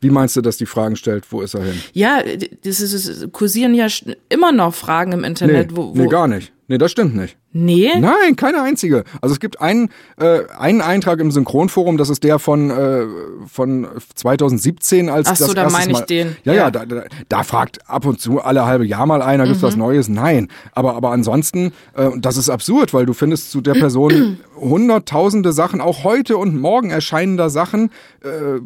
[0.00, 1.80] Wie meinst du, dass die Fragen stellt, wo ist er hin?
[1.92, 2.22] Ja,
[2.64, 3.86] das ist, es kursieren ja
[4.28, 5.70] immer noch Fragen im Internet.
[5.70, 6.52] Nee, wo, wo nee gar nicht.
[6.70, 7.36] Nee, das stimmt nicht.
[7.52, 7.90] Nee?
[7.98, 9.02] Nein, keine einzige.
[9.20, 13.06] Also es gibt einen, äh, einen Eintrag im Synchronforum, das ist der von, äh,
[13.48, 16.06] von 2017 als Ach so, das da meine ich Mal.
[16.06, 16.36] den.
[16.44, 19.46] Ja, ja, ja da, da, da, fragt ab und zu alle halbe Jahr mal einer,
[19.46, 19.66] gibt's mhm.
[19.66, 20.08] was Neues?
[20.08, 20.46] Nein.
[20.72, 25.80] Aber, aber ansonsten, äh, das ist absurd, weil du findest zu der Person hunderttausende Sachen,
[25.80, 27.90] auch heute und morgen erscheinender Sachen.
[28.22, 28.60] Äh,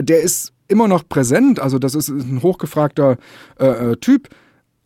[0.00, 1.60] der ist immer noch präsent.
[1.60, 3.16] Also das ist ein hochgefragter
[3.58, 4.28] äh, äh Typ.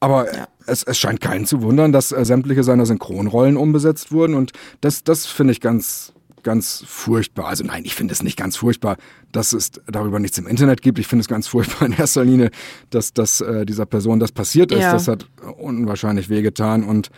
[0.01, 0.49] Aber ja.
[0.67, 4.35] es, es scheint keinen zu wundern, dass äh, sämtliche seiner Synchronrollen umbesetzt wurden.
[4.35, 7.47] Und das, das finde ich ganz, ganz furchtbar.
[7.47, 8.97] Also nein, ich finde es nicht ganz furchtbar,
[9.31, 10.99] dass es darüber nichts im Internet gibt.
[10.99, 12.51] Ich finde es ganz furchtbar in erster Linie,
[12.91, 14.81] dass, dass äh, dieser Person das passiert ist.
[14.81, 14.93] Ja.
[14.93, 15.27] Das hat
[15.59, 16.83] unwahrscheinlich wehgetan.
[16.83, 17.11] Und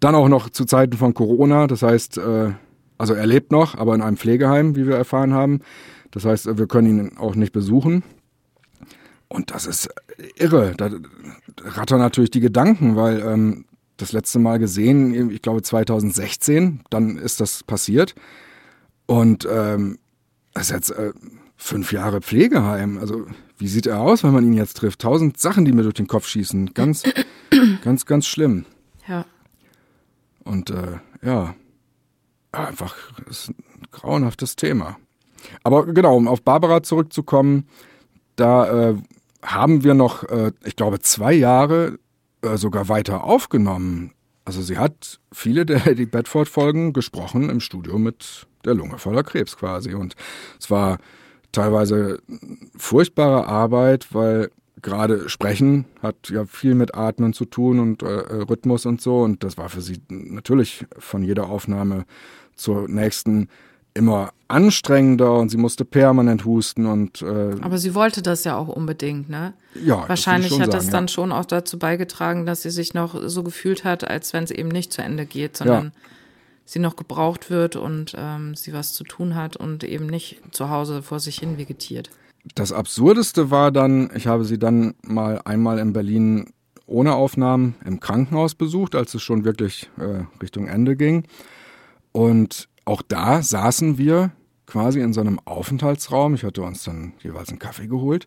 [0.00, 1.66] dann auch noch zu Zeiten von Corona.
[1.66, 2.52] Das heißt, äh,
[2.96, 5.60] also er lebt noch, aber in einem Pflegeheim, wie wir erfahren haben.
[6.14, 8.04] Das heißt, wir können ihn auch nicht besuchen.
[9.26, 9.88] Und das ist
[10.36, 10.74] irre.
[10.76, 10.88] Da
[11.60, 13.64] rattern natürlich die Gedanken, weil ähm,
[13.96, 18.14] das letzte Mal gesehen, ich glaube 2016, dann ist das passiert.
[19.06, 19.98] Und ähm,
[20.52, 21.12] das ist jetzt äh,
[21.56, 22.98] fünf Jahre Pflegeheim.
[22.98, 23.26] Also
[23.58, 25.00] wie sieht er aus, wenn man ihn jetzt trifft?
[25.00, 26.74] Tausend Sachen, die mir durch den Kopf schießen.
[26.74, 27.02] Ganz,
[27.82, 28.66] ganz, ganz schlimm.
[29.08, 29.26] Ja.
[30.44, 31.56] Und äh, ja,
[32.52, 32.94] einfach
[33.28, 33.56] ist ein
[33.90, 34.96] grauenhaftes Thema.
[35.62, 37.68] Aber genau, um auf Barbara zurückzukommen,
[38.36, 38.94] da äh,
[39.42, 41.98] haben wir noch, äh, ich glaube, zwei Jahre
[42.42, 44.12] äh, sogar weiter aufgenommen.
[44.44, 49.56] Also sie hat viele der Eddie Bedford-Folgen gesprochen im Studio mit der Lunge voller Krebs
[49.56, 49.94] quasi.
[49.94, 50.14] Und
[50.58, 50.98] es war
[51.52, 52.18] teilweise
[52.76, 54.50] furchtbare Arbeit, weil
[54.82, 59.22] gerade Sprechen hat ja viel mit Atmen zu tun und äh, Rhythmus und so.
[59.22, 62.04] Und das war für sie natürlich von jeder Aufnahme
[62.56, 63.48] zur nächsten
[63.94, 68.68] immer anstrengender und sie musste permanent husten und äh, aber sie wollte das ja auch
[68.68, 71.08] unbedingt ne ja wahrscheinlich hat sagen, das dann ja.
[71.08, 74.68] schon auch dazu beigetragen dass sie sich noch so gefühlt hat als wenn es eben
[74.68, 75.92] nicht zu Ende geht sondern ja.
[76.66, 80.68] sie noch gebraucht wird und ähm, sie was zu tun hat und eben nicht zu
[80.68, 82.10] Hause vor sich hin vegetiert
[82.54, 86.52] das absurdeste war dann ich habe sie dann mal einmal in Berlin
[86.86, 91.24] ohne Aufnahmen im Krankenhaus besucht als es schon wirklich äh, Richtung Ende ging
[92.12, 94.32] und auch da saßen wir
[94.66, 96.34] quasi in so einem Aufenthaltsraum.
[96.34, 98.26] Ich hatte uns dann jeweils einen Kaffee geholt.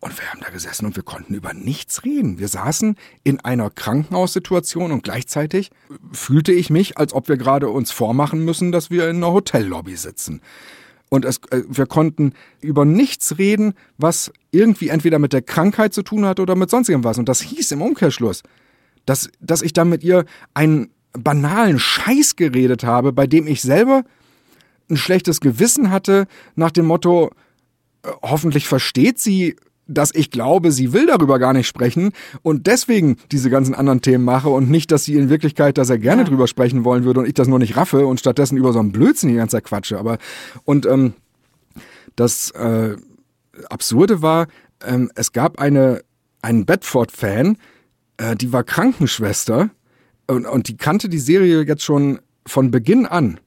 [0.00, 2.38] Und wir haben da gesessen und wir konnten über nichts reden.
[2.38, 5.70] Wir saßen in einer Krankenhaussituation und gleichzeitig
[6.12, 9.96] fühlte ich mich, als ob wir gerade uns vormachen müssen, dass wir in einer Hotellobby
[9.96, 10.42] sitzen.
[11.08, 16.02] Und es, äh, wir konnten über nichts reden, was irgendwie entweder mit der Krankheit zu
[16.02, 17.16] tun hat oder mit sonst irgendwas.
[17.16, 18.42] Und das hieß im Umkehrschluss,
[19.06, 24.04] dass, dass ich da mit ihr einen banalen Scheiß geredet habe, bei dem ich selber
[24.90, 27.30] ein schlechtes Gewissen hatte, nach dem Motto,
[28.02, 33.16] äh, hoffentlich versteht sie, dass ich glaube, sie will darüber gar nicht sprechen und deswegen
[33.32, 36.28] diese ganzen anderen Themen mache und nicht, dass sie in Wirklichkeit, dass er gerne ja.
[36.28, 38.92] drüber sprechen wollen würde und ich das nur nicht raffe und stattdessen über so einen
[38.92, 39.98] Blödsinn die ganze Zeit quatsche.
[39.98, 40.18] Aber
[40.64, 41.12] und ähm,
[42.16, 42.96] das äh,
[43.68, 44.46] Absurde war,
[44.86, 46.02] ähm, es gab eine
[46.40, 47.56] einen Bedford-Fan,
[48.18, 49.70] äh, die war Krankenschwester
[50.26, 53.40] und, und die kannte die Serie jetzt schon von Beginn an.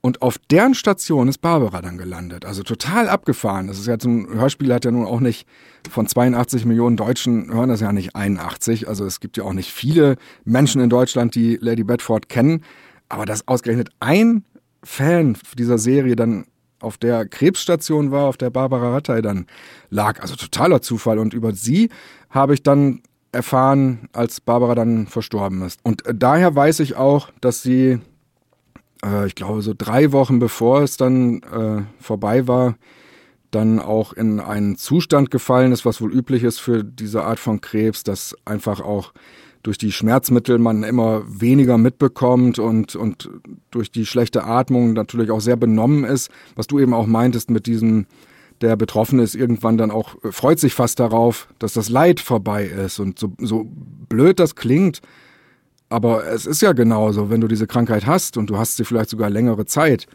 [0.00, 2.44] Und auf deren Station ist Barbara dann gelandet.
[2.44, 3.66] Also total abgefahren.
[3.66, 5.46] Das ist ja ein Hörspiel hat ja nun auch nicht
[5.90, 8.86] von 82 Millionen Deutschen hören das ja nicht 81.
[8.86, 12.62] Also es gibt ja auch nicht viele Menschen in Deutschland, die Lady Bedford kennen.
[13.08, 14.44] Aber dass ausgerechnet ein
[14.84, 16.46] Fan dieser Serie dann
[16.80, 19.46] auf der Krebsstation war, auf der Barbara Rattay dann
[19.90, 20.20] lag.
[20.20, 21.18] Also totaler Zufall.
[21.18, 21.90] Und über sie
[22.30, 25.80] habe ich dann erfahren, als Barbara dann verstorben ist.
[25.82, 28.00] Und daher weiß ich auch, dass sie
[29.04, 32.76] äh, ich glaube, so drei Wochen bevor es dann äh, vorbei war,
[33.50, 37.60] dann auch in einen Zustand gefallen ist, was wohl üblich ist für diese Art von
[37.60, 39.12] Krebs, dass einfach auch
[39.62, 43.30] durch die Schmerzmittel man immer weniger mitbekommt und, und
[43.70, 47.66] durch die schlechte Atmung natürlich auch sehr benommen ist, was du eben auch meintest mit
[47.66, 48.06] diesem,
[48.60, 52.98] der Betroffene ist irgendwann dann auch, freut sich fast darauf, dass das Leid vorbei ist.
[52.98, 53.66] Und so, so
[54.08, 55.00] blöd das klingt,
[55.88, 59.10] aber es ist ja genauso, wenn du diese Krankheit hast und du hast sie vielleicht
[59.10, 60.06] sogar längere Zeit,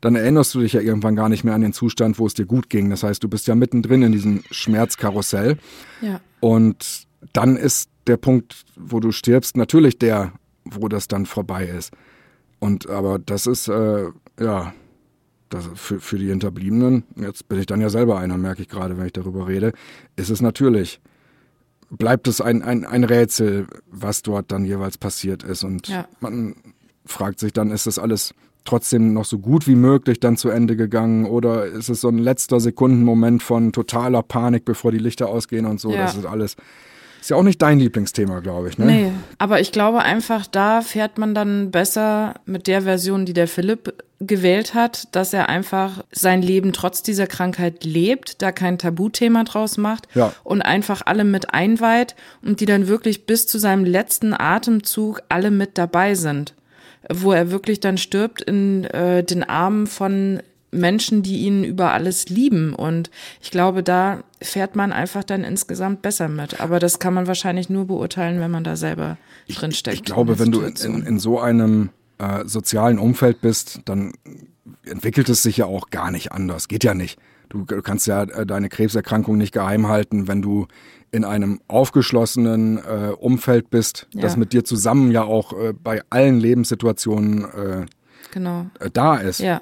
[0.00, 2.44] dann erinnerst du dich ja irgendwann gar nicht mehr an den Zustand, wo es dir
[2.44, 2.90] gut ging.
[2.90, 5.56] Das heißt, du bist ja mittendrin in diesem Schmerzkarussell.
[6.02, 6.20] Ja.
[6.40, 10.32] Und dann ist der Punkt, wo du stirbst, natürlich der,
[10.64, 11.92] wo das dann vorbei ist.
[12.58, 14.74] Und aber das ist, äh, ja,
[15.54, 18.98] das für, für die Hinterbliebenen, jetzt bin ich dann ja selber einer, merke ich gerade,
[18.98, 19.72] wenn ich darüber rede,
[20.16, 21.00] ist es natürlich
[21.90, 25.64] bleibt es ein, ein, ein Rätsel, was dort dann jeweils passiert ist.
[25.64, 26.06] Und ja.
[26.20, 26.56] man
[27.04, 30.76] fragt sich dann, ist das alles trotzdem noch so gut wie möglich dann zu Ende
[30.76, 35.66] gegangen oder ist es so ein letzter Sekundenmoment von totaler Panik, bevor die Lichter ausgehen
[35.66, 35.90] und so.
[35.90, 35.98] Ja.
[35.98, 36.56] Das ist alles
[37.24, 38.76] ist ja auch nicht dein Lieblingsthema, glaube ich.
[38.76, 38.84] Ne?
[38.84, 43.48] Nee, aber ich glaube einfach, da fährt man dann besser mit der Version, die der
[43.48, 49.44] Philipp gewählt hat, dass er einfach sein Leben trotz dieser Krankheit lebt, da kein Tabuthema
[49.44, 50.34] draus macht ja.
[50.44, 55.50] und einfach alle mit einweiht und die dann wirklich bis zu seinem letzten Atemzug alle
[55.50, 56.52] mit dabei sind.
[57.10, 60.42] Wo er wirklich dann stirbt in äh, den Armen von
[60.74, 62.74] Menschen, die ihn über alles lieben.
[62.74, 63.10] Und
[63.40, 66.60] ich glaube, da fährt man einfach dann insgesamt besser mit.
[66.60, 69.16] Aber das kann man wahrscheinlich nur beurteilen, wenn man da selber
[69.48, 69.94] drinsteckt.
[69.94, 74.12] Ich, ich glaube, wenn du in, in, so einem äh, sozialen Umfeld bist, dann
[74.84, 76.68] entwickelt es sich ja auch gar nicht anders.
[76.68, 77.18] Geht ja nicht.
[77.48, 80.66] Du, du kannst ja äh, deine Krebserkrankung nicht geheim halten, wenn du
[81.10, 84.22] in einem aufgeschlossenen äh, Umfeld bist, ja.
[84.22, 87.86] das mit dir zusammen ja auch äh, bei allen Lebenssituationen äh,
[88.32, 88.66] genau.
[88.80, 89.38] Äh, da ist.
[89.38, 89.60] Ja.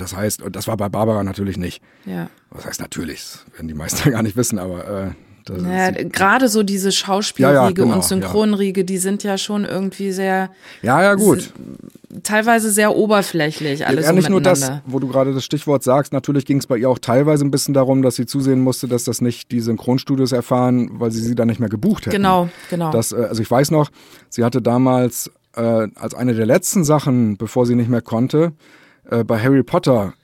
[0.00, 1.82] Das heißt, das war bei Barbara natürlich nicht.
[2.06, 2.28] Ja.
[2.50, 3.20] Was heißt natürlich?
[3.20, 5.10] Das werden die meisten gar nicht wissen, aber äh,
[5.48, 10.12] naja, gerade so diese Schauspielriege ja, ja, genau, und Synchronriege, die sind ja schon irgendwie
[10.12, 10.50] sehr.
[10.82, 11.52] Ja, ja, gut.
[12.22, 14.06] Teilweise sehr oberflächlich alles.
[14.06, 16.12] Ja, nicht so nur das, wo du gerade das Stichwort sagst.
[16.12, 19.04] Natürlich ging es bei ihr auch teilweise ein bisschen darum, dass sie zusehen musste, dass
[19.04, 22.16] das nicht die Synchronstudios erfahren, weil sie sie dann nicht mehr gebucht hätten.
[22.16, 22.90] Genau, genau.
[22.92, 23.90] Das, äh, also ich weiß noch,
[24.28, 28.52] sie hatte damals äh, als eine der letzten Sachen, bevor sie nicht mehr konnte,
[29.08, 30.14] äh, bei Harry Potter,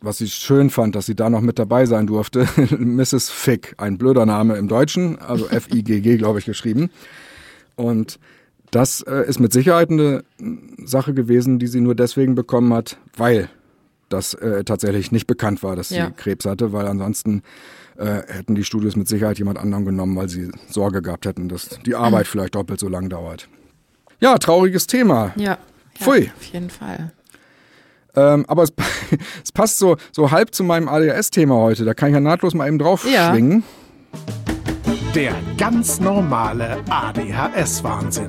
[0.00, 2.46] was ich schön fand, dass sie da noch mit dabei sein durfte,
[2.78, 3.30] Mrs.
[3.30, 6.90] Fick, ein blöder Name im Deutschen, also F-I-G-G, glaube ich, geschrieben.
[7.76, 8.18] Und
[8.70, 10.24] das äh, ist mit Sicherheit eine
[10.84, 13.48] Sache gewesen, die sie nur deswegen bekommen hat, weil
[14.08, 16.10] das äh, tatsächlich nicht bekannt war, dass sie ja.
[16.10, 17.42] Krebs hatte, weil ansonsten
[17.96, 21.78] äh, hätten die Studios mit Sicherheit jemand anderen genommen, weil sie Sorge gehabt hätten, dass
[21.84, 23.48] die Arbeit vielleicht doppelt so lang dauert.
[24.20, 25.32] Ja, trauriges Thema.
[25.36, 25.58] Ja.
[25.94, 26.24] Pfui.
[26.24, 27.12] Ja, auf jeden Fall.
[28.16, 28.72] Ähm, aber es,
[29.44, 31.84] es, passt so, so halb zu meinem ADHS-Thema heute.
[31.84, 33.32] Da kann ich ja nahtlos mal eben drauf ja.
[33.32, 33.62] schwingen.
[35.14, 38.28] Der ganz normale ADHS-Wahnsinn.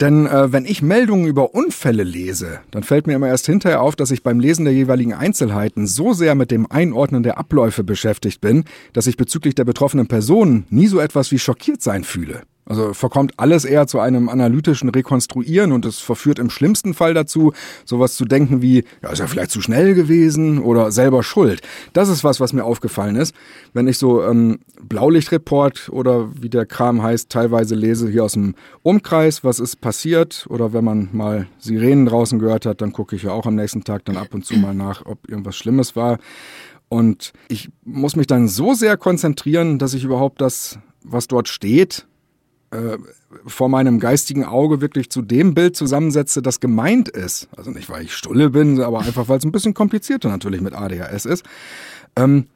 [0.00, 3.96] Denn äh, wenn ich Meldungen über Unfälle lese, dann fällt mir immer erst hinterher auf,
[3.96, 8.40] dass ich beim Lesen der jeweiligen Einzelheiten so sehr mit dem Einordnen der Abläufe beschäftigt
[8.40, 12.42] bin, dass ich bezüglich der betroffenen Personen nie so etwas wie schockiert sein fühle.
[12.66, 17.52] Also verkommt alles eher zu einem analytischen Rekonstruieren und es verführt im schlimmsten Fall dazu,
[17.84, 21.62] sowas zu denken wie, ja, ist ja vielleicht zu schnell gewesen oder selber schuld.
[21.94, 23.34] Das ist was, was mir aufgefallen ist,
[23.72, 28.54] wenn ich so ähm, Blaulichtreport oder wie der Kram heißt, teilweise lese hier aus dem
[28.82, 33.24] Umkreis, was ist passiert oder wenn man mal Sirenen draußen gehört hat, dann gucke ich
[33.24, 36.18] ja auch am nächsten Tag dann ab und zu mal nach, ob irgendwas Schlimmes war.
[36.88, 42.06] Und ich muss mich dann so sehr konzentrieren, dass ich überhaupt das, was dort steht,
[42.70, 42.98] äh,
[43.46, 47.48] vor meinem geistigen Auge wirklich zu dem Bild zusammensetze, das gemeint ist.
[47.56, 50.74] Also nicht, weil ich stulle bin, aber einfach, weil es ein bisschen komplizierter natürlich mit
[50.74, 51.44] ADHS ist.
[52.16, 52.46] Ähm,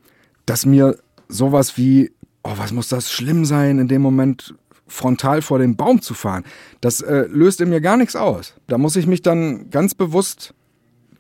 [0.47, 0.99] dass mir
[1.29, 2.13] sowas wie,
[2.43, 4.55] oh, was muss das schlimm sein, in dem Moment
[4.87, 6.45] frontal vor den Baum zu fahren,
[6.81, 8.55] das äh, löst in mir gar nichts aus.
[8.67, 10.55] Da muss ich mich dann ganz bewusst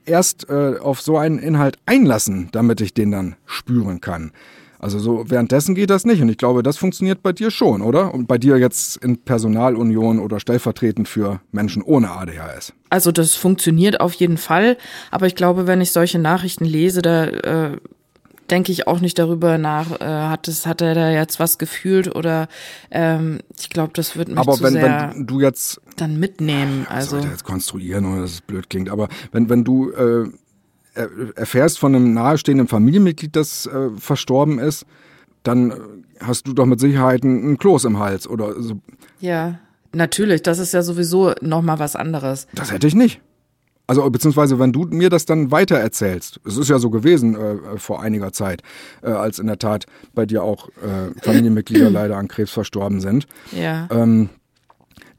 [0.04, 4.32] erst äh, auf so einen Inhalt einlassen, damit ich den dann spüren kann.
[4.84, 6.20] Also so währenddessen geht das nicht.
[6.20, 8.12] Und ich glaube, das funktioniert bei dir schon, oder?
[8.12, 12.74] Und bei dir jetzt in Personalunion oder stellvertretend für Menschen ohne ADHS.
[12.90, 14.76] Also das funktioniert auf jeden Fall.
[15.10, 17.78] Aber ich glaube, wenn ich solche Nachrichten lese, da äh,
[18.50, 22.14] denke ich auch nicht darüber nach, äh, hat, es, hat er da jetzt was gefühlt
[22.14, 22.48] oder
[22.90, 26.86] ähm, ich glaube, das wird mich aber zu wenn, sehr wenn du jetzt dann mitnehmen.
[26.90, 30.28] also jetzt konstruieren oder dass es blöd klingt, aber wenn wenn du äh,
[31.36, 34.86] erfährst von einem nahestehenden Familienmitglied, das äh, verstorben ist,
[35.42, 35.74] dann äh,
[36.20, 38.80] hast du doch mit Sicherheit ein, Kloß im Hals oder so.
[39.20, 39.58] ja,
[39.92, 42.46] natürlich, das ist ja sowieso noch mal was anderes.
[42.54, 43.20] Das hätte ich nicht.
[43.86, 47.76] Also beziehungsweise wenn du mir das dann weiter erzählst, es ist ja so gewesen äh,
[47.78, 48.62] vor einiger Zeit,
[49.02, 49.84] äh, als in der Tat
[50.14, 53.86] bei dir auch äh, Familienmitglieder leider an Krebs verstorben sind, Ja.
[53.90, 54.30] ähm,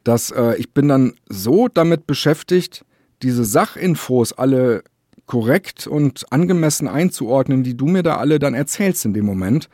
[0.04, 2.86] dass äh, ich bin dann so damit beschäftigt,
[3.22, 4.84] diese Sachinfos alle
[5.26, 9.70] korrekt und angemessen einzuordnen, die du mir da alle dann erzählst in dem Moment,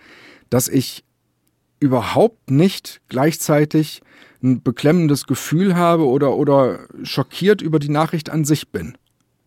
[0.49, 1.03] dass ich
[1.79, 4.01] überhaupt nicht gleichzeitig
[4.43, 8.97] ein beklemmendes Gefühl habe oder, oder schockiert über die Nachricht an sich bin.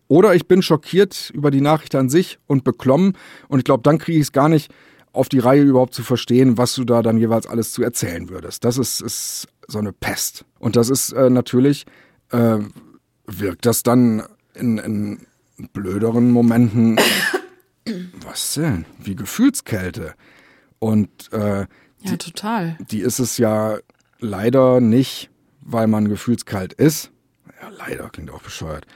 [0.09, 3.17] Oder ich bin schockiert über die Nachricht an sich und beklommen
[3.49, 4.71] und ich glaube, dann kriege ich es gar nicht
[5.13, 8.65] auf die Reihe überhaupt zu verstehen, was du da dann jeweils alles zu erzählen würdest.
[8.65, 10.45] Das ist, ist so eine Pest.
[10.59, 11.87] Und das ist äh, natürlich,
[12.31, 12.59] äh,
[13.27, 14.25] wirkt das dann
[14.55, 15.27] in, in
[15.73, 16.99] blöderen Momenten,
[18.27, 20.15] was denn, wie Gefühlskälte.
[20.79, 21.67] Und äh,
[22.01, 22.77] Ja, total.
[22.91, 23.79] die ist es ja
[24.19, 25.31] leider nicht,
[25.61, 27.11] weil man gefühlskalt ist.
[27.61, 28.87] Ja, leider klingt auch bescheuert.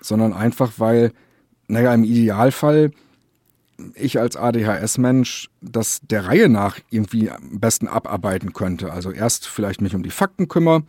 [0.00, 1.12] Sondern einfach, weil,
[1.68, 2.90] naja, im Idealfall
[3.94, 8.92] ich als ADHS-Mensch das der Reihe nach irgendwie am besten abarbeiten könnte.
[8.92, 10.82] Also erst vielleicht mich um die Fakten kümmere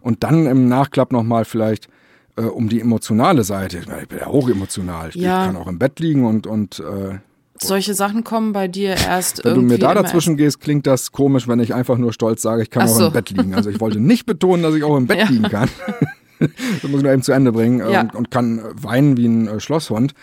[0.00, 1.88] und dann im Nachklapp nochmal vielleicht
[2.36, 3.78] äh, um die emotionale Seite.
[3.78, 5.10] Ich, bin ja hochemotional.
[5.10, 5.46] Ich Ja.
[5.46, 7.18] kann auch im Bett liegen und, und äh,
[7.60, 11.12] Solche Sachen kommen bei dir erst wenn du irgendwie mir da dazwischen gehst, klingt das
[11.12, 13.06] komisch, wenn ich einfach nur stolz sage, ich kann Ach auch so.
[13.06, 13.54] im Bett liegen.
[13.54, 15.28] Also ich wollte nicht betonen, dass ich auch im Bett Ja.
[15.28, 15.68] liegen kann.
[16.40, 16.50] das
[16.82, 18.00] muss ich nur eben zu Ende bringen äh, Ja.
[18.00, 20.14] und, und kann weinen wie ein äh, Schlosshund,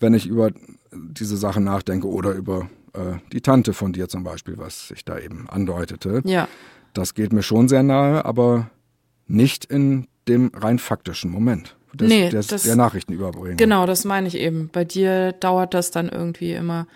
[0.00, 0.50] wenn ich über
[0.92, 5.18] diese Sachen nachdenke oder über äh, die Tante von dir zum Beispiel, was ich da
[5.18, 6.22] eben andeutete.
[6.24, 6.46] Ja.
[6.94, 8.70] Das geht mir schon sehr nahe, aber
[9.26, 13.56] nicht in dem rein faktischen Moment des, Nee, des, das- der Nachrichtenüberbringung.
[13.56, 14.68] Genau, das meine ich eben.
[14.72, 16.86] Bei dir dauert das dann irgendwie immer,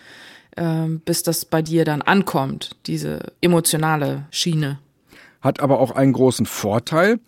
[0.56, 4.78] ähm, bis das bei dir dann ankommt, diese emotionale Schiene.
[5.40, 7.18] hat aber auch einen großen Vorteil.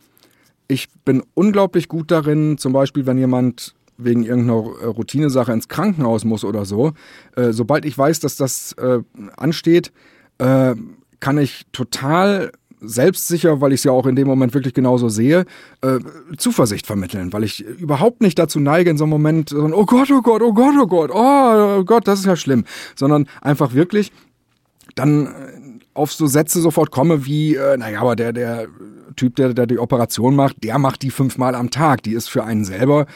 [0.69, 6.25] Ich bin unglaublich gut darin, zum Beispiel, wenn jemand wegen irgendeiner äh, Routinesache ins Krankenhaus
[6.25, 6.93] muss oder so,
[7.37, 9.01] äh, sobald ich weiß, dass das äh,
[9.37, 9.93] ansteht,
[10.39, 10.75] äh,
[11.21, 12.53] kann ich total
[12.87, 15.45] selbstsicher, weil ich es ja auch in dem Moment wirklich genauso sehe,
[15.83, 15.99] äh,
[16.37, 20.11] Zuversicht vermitteln, weil ich überhaupt nicht dazu neige, in so einem Moment, so, oh Gott,
[20.11, 22.65] oh Gott, oh Gott, oh Gott, oh Gott, das ist ja schlimm,
[22.95, 24.13] sondern einfach wirklich
[24.95, 25.31] dann äh,
[25.95, 28.69] auf so Sätze sofort komme wie, äh, naja, aber der, der
[29.17, 32.03] Typ, der, der die Operation macht, der macht die fünfmal am Tag.
[32.03, 33.07] Die ist für einen selber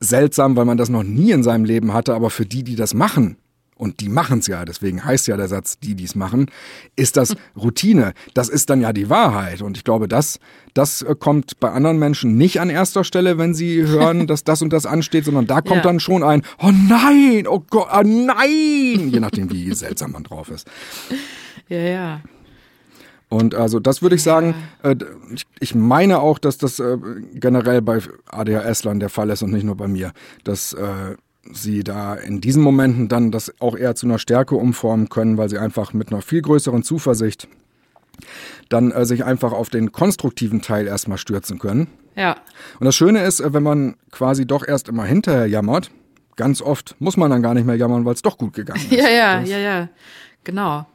[0.00, 2.94] seltsam, weil man das noch nie in seinem Leben hatte, aber für die, die das
[2.94, 3.36] machen,
[3.78, 6.50] und die machen's ja, deswegen heißt ja der Satz, die die's machen,
[6.96, 8.12] ist das Routine.
[8.34, 9.62] Das ist dann ja die Wahrheit.
[9.62, 10.40] Und ich glaube, das,
[10.74, 14.60] das äh, kommt bei anderen Menschen nicht an erster Stelle, wenn sie hören, dass das
[14.62, 15.82] und das ansteht, sondern da kommt Ja.
[15.82, 20.50] dann schon ein, oh nein, oh Gott, oh nein, je nachdem, wie seltsam man drauf
[20.50, 20.68] ist.
[21.68, 22.20] Ja, ja.
[23.30, 24.96] Und also das würde ich sagen, äh,
[25.60, 26.96] ich, meine auch, dass das äh,
[27.34, 30.12] generell bei ADHS-Lern der Fall ist und nicht nur bei mir,
[30.44, 30.74] dass
[31.52, 35.48] sie da in diesen Momenten dann das auch eher zu einer Stärke umformen können, weil
[35.48, 37.48] sie einfach mit einer viel größeren Zuversicht
[38.68, 41.88] dann äh, sich einfach auf den konstruktiven Teil erstmal stürzen können.
[42.16, 42.36] Ja.
[42.80, 45.90] Und das Schöne ist, äh, wenn man quasi doch erst immer hinterher jammert,
[46.36, 48.92] ganz oft muss man dann gar nicht mehr jammern, weil es doch gut gegangen ist.
[48.92, 49.88] Ja, ja, ja, ja.
[50.44, 50.86] Genau.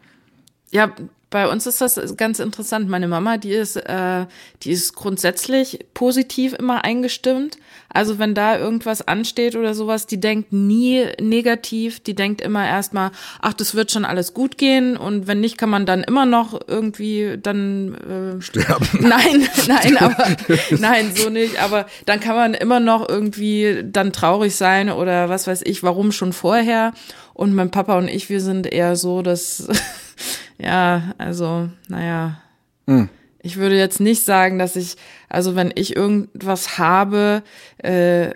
[0.72, 0.92] Ja,
[1.30, 2.90] Bei uns ist das ganz interessant.
[2.90, 4.26] Meine Mama, die ist, äh,
[4.64, 7.58] die ist grundsätzlich positiv immer eingestimmt.
[7.90, 12.00] Also wenn da irgendwas ansteht oder sowas, die denkt nie negativ.
[12.00, 13.12] Die denkt immer erstmal,
[13.42, 14.98] ach, das wird schon alles gut gehen.
[14.98, 17.94] Und wenn nicht, kann man dann immer noch irgendwie dann
[18.40, 18.88] äh, sterben.
[19.00, 20.28] Nein, nein, aber
[20.72, 21.62] nein, so nicht.
[21.62, 26.12] Aber dann kann man immer noch irgendwie dann traurig sein oder was weiß ich, warum
[26.12, 26.94] schon vorher.
[27.34, 29.68] Und mein Papa und ich, wir sind eher so, dass
[30.58, 32.42] ja, also, naja.
[32.88, 33.10] Hm.
[33.44, 34.96] Ich würde jetzt nicht sagen, dass ich,
[35.28, 37.44] also wenn ich irgendwas habe,
[37.78, 38.32] äh,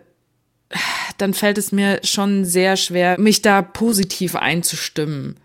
[1.18, 5.38] dann fällt es mir schon sehr schwer, mich da positiv einzustimmen.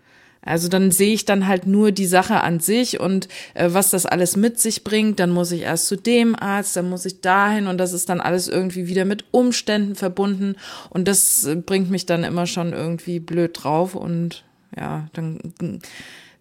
[0.45, 4.05] Also dann sehe ich dann halt nur die Sache an sich und äh, was das
[4.05, 5.21] alles mit sich bringt.
[5.21, 8.19] Dann muss ich erst zu dem Arzt, dann muss ich dahin und das ist dann
[8.19, 10.57] alles irgendwie wieder mit Umständen verbunden
[10.89, 14.43] und das äh, bringt mich dann immer schon irgendwie blöd drauf und
[14.77, 15.39] ja, dann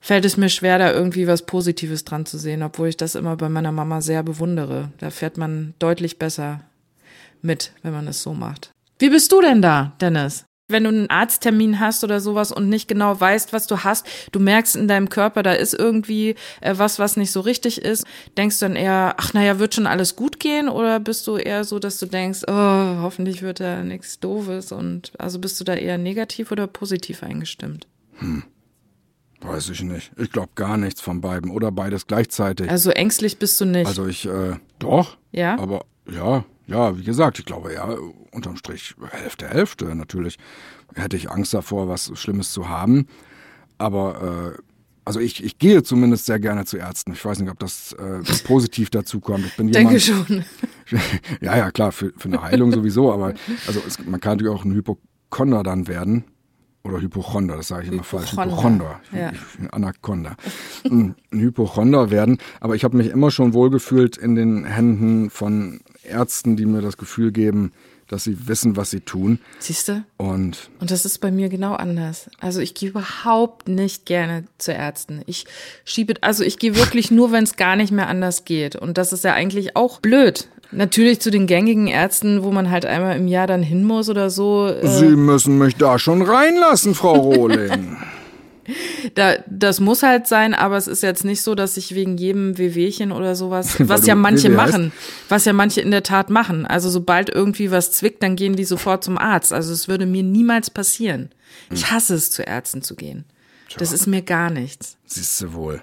[0.02, 3.36] fällt es mir schwer, da irgendwie was Positives dran zu sehen, obwohl ich das immer
[3.36, 4.90] bei meiner Mama sehr bewundere.
[4.98, 6.60] Da fährt man deutlich besser
[7.40, 8.72] mit, wenn man es so macht.
[8.98, 10.44] Wie bist du denn da, Dennis?
[10.68, 14.40] Wenn du einen Arzttermin hast oder sowas und nicht genau weißt, was du hast, du
[14.40, 18.58] merkst in deinem Körper, da ist irgendwie äh, was, was nicht so richtig ist, denkst
[18.58, 20.68] du dann eher, ach naja, wird schon alles gut gehen?
[20.68, 25.12] Oder bist du eher so, dass du denkst, oh, hoffentlich wird da nichts Doofes und
[25.18, 27.86] also bist du da eher negativ oder positiv eingestimmt?
[28.18, 28.44] Hm.
[29.42, 30.12] Weiß ich nicht.
[30.16, 32.70] Ich glaube gar nichts von beiden oder beides gleichzeitig.
[32.70, 33.86] Also ängstlich bist du nicht.
[33.86, 35.16] Also ich, äh, doch.
[35.32, 35.58] Ja.
[35.58, 37.96] Aber ja, ja, wie gesagt, ich glaube ja,
[38.30, 39.94] unterm Strich Hälfte, Hälfte.
[39.94, 40.38] Natürlich
[40.94, 43.06] hätte ich Angst davor, was Schlimmes zu haben.
[43.78, 44.62] Aber äh,
[45.04, 47.12] also ich, ich gehe zumindest sehr gerne zu Ärzten.
[47.12, 49.46] Ich weiß nicht, ob das äh, positiv dazu kommt.
[49.46, 50.44] Ich bin Denke schon.
[51.40, 53.34] ja, ja, klar, für, für eine Heilung sowieso, aber
[53.66, 56.24] also es, man kann natürlich auch ein Hypochonder dann werden.
[56.84, 58.32] Oder Hypochonder, das sage ich immer falsch.
[58.32, 59.00] Hypochonder.
[59.12, 59.32] Ja.
[59.70, 60.36] Anaconda.
[60.84, 62.38] ein Hypochonder werden.
[62.60, 66.96] Aber ich habe mich immer schon wohlgefühlt in den Händen von Ärzten, die mir das
[66.96, 67.72] Gefühl geben,
[68.12, 69.38] dass sie wissen, was sie tun.
[69.58, 70.04] Siehst du?
[70.18, 72.28] Und, und das ist bei mir genau anders.
[72.40, 75.22] Also ich gehe überhaupt nicht gerne zu Ärzten.
[75.26, 75.46] Ich
[75.84, 78.76] schiebe, also ich gehe wirklich nur, wenn es gar nicht mehr anders geht.
[78.76, 80.48] Und das ist ja eigentlich auch blöd.
[80.72, 84.30] Natürlich zu den gängigen Ärzten, wo man halt einmal im Jahr dann hin muss oder
[84.30, 84.68] so.
[84.68, 87.96] Äh Sie müssen mich da schon reinlassen, Frau Rohling.
[89.14, 92.58] Da, das muss halt sein, aber es ist jetzt nicht so, dass ich wegen jedem
[92.58, 94.92] Wehwehchen oder sowas, was ja manche machen,
[95.28, 96.66] was ja manche in der Tat machen.
[96.66, 99.52] Also sobald irgendwie was zwickt, dann gehen die sofort zum Arzt.
[99.52, 101.30] Also es würde mir niemals passieren.
[101.70, 103.24] Ich hasse es, zu Ärzten zu gehen.
[103.78, 104.96] Das ist mir gar nichts.
[105.06, 105.82] Siehst du wohl.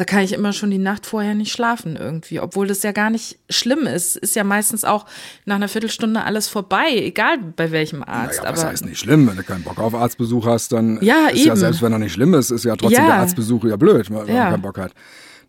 [0.00, 3.10] Da kann ich immer schon die Nacht vorher nicht schlafen irgendwie, obwohl das ja gar
[3.10, 4.16] nicht schlimm ist.
[4.16, 5.04] Ist ja meistens auch
[5.44, 8.38] nach einer Viertelstunde alles vorbei, egal bei welchem Arzt.
[8.38, 11.26] Naja, aber das heißt nicht schlimm, wenn du keinen Bock auf Arztbesuch hast, dann ja,
[11.26, 11.48] ist eben.
[11.48, 13.08] ja selbst wenn er nicht schlimm ist, ist ja trotzdem ja.
[13.08, 14.44] der Arztbesuch ja blöd, wenn ja.
[14.44, 14.94] man keinen Bock hat.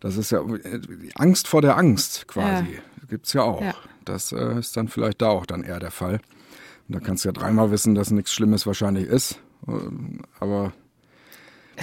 [0.02, 2.74] Das ist ja die Angst vor der Angst quasi.
[2.74, 3.08] Ja.
[3.08, 3.62] Gibt's ja auch.
[3.62, 3.74] Ja.
[4.04, 6.20] Das äh, ist dann vielleicht da auch dann eher der Fall.
[6.90, 9.40] Und da kannst du ja dreimal wissen, dass nichts Schlimmes wahrscheinlich ist.
[9.66, 10.81] Ähm, aber es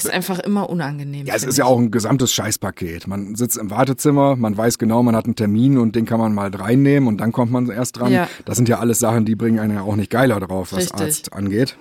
[0.05, 1.27] ist einfach immer unangenehm.
[1.27, 3.07] Ja, es ist ja auch ein gesamtes Scheißpaket.
[3.07, 6.35] Man sitzt im Wartezimmer, man weiß genau, man hat einen Termin und den kann man
[6.35, 8.13] mal reinnehmen und dann kommt man erst dran.
[8.13, 8.29] Ja.
[8.45, 11.01] Das sind ja alles Sachen, die bringen einen ja auch nicht geiler drauf, was Richtig.
[11.01, 11.77] Arzt angeht.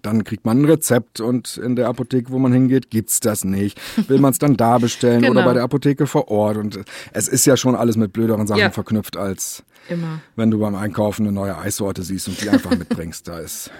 [0.00, 3.78] Dann kriegt man ein Rezept und in der Apotheke, wo man hingeht, gibt's das nicht.
[4.08, 5.32] Will man es dann da bestellen genau.
[5.32, 6.56] oder bei der Apotheke vor Ort?
[6.56, 6.80] Und
[7.12, 8.70] es ist ja schon alles mit blöderen Sachen ja.
[8.70, 10.20] verknüpft, als Immer.
[10.34, 13.28] wenn du beim Einkaufen eine neue Eissorte siehst und die einfach mitbringst.
[13.28, 13.70] Da ist,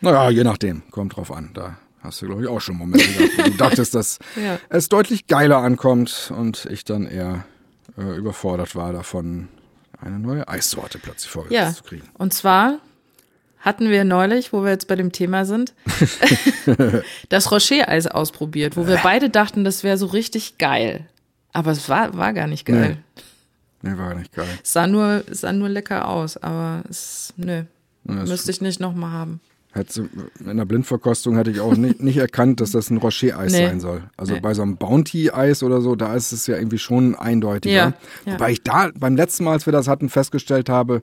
[0.00, 1.50] naja, je nachdem, kommt drauf an.
[1.52, 4.58] Da Hast du, glaube ich, auch schon Momente gehabt, wo du dachtest, dass ja.
[4.68, 7.44] es deutlich geiler ankommt und ich dann eher
[7.96, 9.48] äh, überfordert war davon,
[10.00, 11.74] eine neue Eissorte plötzlich vorgesetzt ja.
[11.74, 12.08] zu kriegen.
[12.14, 12.78] Und zwar
[13.58, 15.74] hatten wir neulich, wo wir jetzt bei dem Thema sind,
[17.28, 21.06] das Rocher-Eis ausprobiert, wo wir beide dachten, das wäre so richtig geil.
[21.52, 22.98] Aber es war, war gar nicht geil.
[23.82, 23.90] Nee.
[23.90, 24.48] nee war gar nicht geil.
[24.62, 27.64] Es sah nur, sah nur lecker aus, aber es, nö.
[28.04, 29.40] Ja, müsste ich nicht nochmal haben.
[29.78, 30.08] Hätte,
[30.44, 33.66] in der Blindverkostung hätte ich auch nicht, nicht erkannt, dass das ein Rocher-Eis nee.
[33.66, 34.02] sein soll.
[34.16, 34.40] Also nee.
[34.40, 37.74] bei so einem Bounty-Eis oder so, da ist es ja irgendwie schon eindeutiger.
[37.74, 37.92] Ja,
[38.26, 38.34] ja.
[38.34, 41.02] Wobei ich da beim letzten Mal, als wir das hatten, festgestellt habe,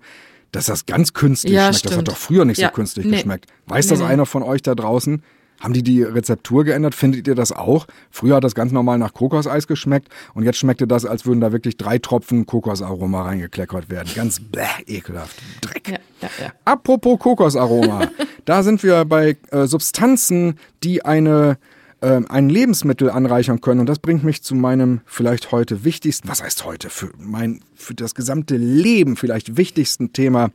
[0.52, 1.80] dass das ganz künstlich ja, schmeckt.
[1.80, 1.92] Stimmt.
[1.92, 3.14] Das hat doch früher nicht so künstlich nee.
[3.14, 3.48] geschmeckt.
[3.68, 5.24] Weiß das einer von euch da draußen?
[5.60, 6.96] Haben die die Rezeptur geändert?
[6.96, 7.88] Findet ihr das auch?
[8.12, 11.52] Früher hat das ganz normal nach Kokoseis geschmeckt und jetzt schmeckte das, als würden da
[11.52, 14.10] wirklich drei Tropfen Kokosaroma reingekleckert werden.
[14.16, 15.42] Ganz bäh, ekelhaft.
[15.62, 15.90] Dreck.
[15.90, 16.54] Ja, ja, ja.
[16.66, 18.10] Apropos Kokosaroma.
[18.46, 21.58] da sind wir bei äh, Substanzen, die eine
[22.02, 23.80] äh, ein Lebensmittel anreichern können.
[23.80, 27.96] Und das bringt mich zu meinem vielleicht heute wichtigsten, was heißt heute, für mein, für
[27.96, 30.52] das gesamte Leben vielleicht wichtigsten Thema.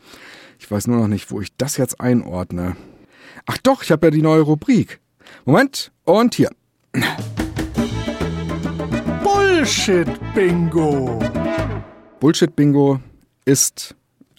[0.59, 2.77] Ich weiß nur noch nicht, wo ich das jetzt einordne.
[3.47, 5.01] Ach doch, ich habe ja die neue Rubrik.
[5.45, 6.51] Moment, und hier.
[9.23, 11.19] Bullshit-Bingo.
[12.19, 13.01] Bullshit-Bingo
[13.45, 13.95] ist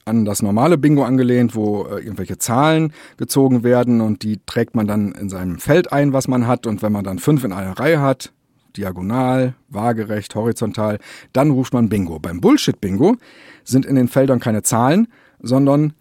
[0.06, 4.88] an das normale Bingo angelehnt, wo äh, irgendwelche Zahlen gezogen werden und die trägt man
[4.88, 6.66] dann in seinem Feld ein, was man hat.
[6.66, 8.34] Und wenn man dann fünf in einer Reihe hat,
[8.76, 11.00] diagonal, waagerecht, horizontal,
[11.34, 12.20] dann ruft man Bingo.
[12.20, 13.18] Beim Bullshit-Bingo
[13.64, 15.08] sind in den Feldern keine Zahlen,
[15.40, 15.94] sondern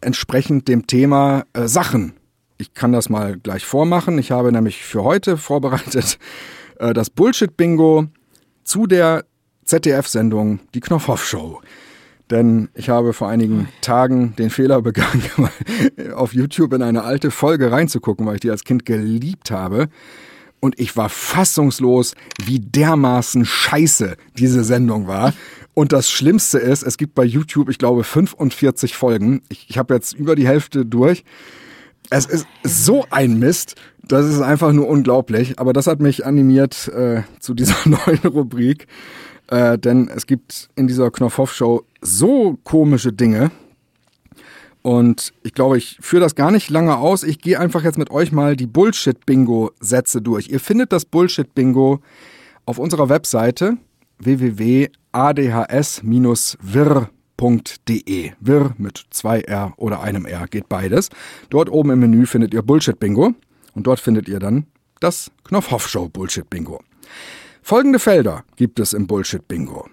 [0.00, 2.14] entsprechend dem Thema äh, Sachen.
[2.58, 4.18] Ich kann das mal gleich vormachen.
[4.18, 6.18] Ich habe nämlich für heute vorbereitet
[6.80, 8.06] äh, das Bullshit-Bingo
[8.64, 9.24] zu der
[9.64, 11.60] ZDF-Sendung Die Knopfhoff-Show.
[12.30, 15.22] Denn ich habe vor einigen Tagen den Fehler begangen,
[16.14, 19.88] auf YouTube in eine alte Folge reinzugucken, weil ich die als Kind geliebt habe.
[20.60, 25.32] Und ich war fassungslos, wie dermaßen scheiße diese Sendung war.
[25.74, 29.42] Und das Schlimmste ist, es gibt bei YouTube, ich glaube, 45 Folgen.
[29.48, 31.24] Ich, ich habe jetzt über die Hälfte durch.
[32.10, 35.58] Es ist so ein Mist, das ist einfach nur unglaublich.
[35.58, 38.86] Aber das hat mich animiert äh, zu dieser neuen Rubrik.
[39.48, 43.50] Äh, denn es gibt in dieser Knopfhoff-Show so komische Dinge.
[44.82, 47.22] Und ich glaube, ich führe das gar nicht lange aus.
[47.22, 50.48] Ich gehe einfach jetzt mit euch mal die Bullshit-Bingo-Sätze durch.
[50.48, 52.00] Ihr findet das Bullshit-Bingo
[52.64, 53.76] auf unserer Webseite
[54.18, 57.17] www.adhs-wir.de.
[57.38, 61.08] Wir mit zwei R oder einem R geht beides.
[61.50, 63.34] Dort oben im Menü findet ihr Bullshit-Bingo
[63.74, 64.66] und dort findet ihr dann
[65.00, 66.80] das Knopfhoff-Show Bullshit-Bingo.
[67.62, 69.88] Folgende Felder gibt es im Bullshit-Bingo.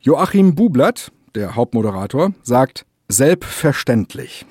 [0.00, 4.46] Joachim Bublatt, der Hauptmoderator, sagt selbstverständlich.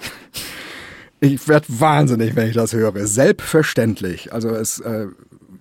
[1.20, 3.08] Ich werde wahnsinnig, wenn ich das höre.
[3.08, 4.34] Selbstverständlich.
[4.34, 5.08] Also es äh,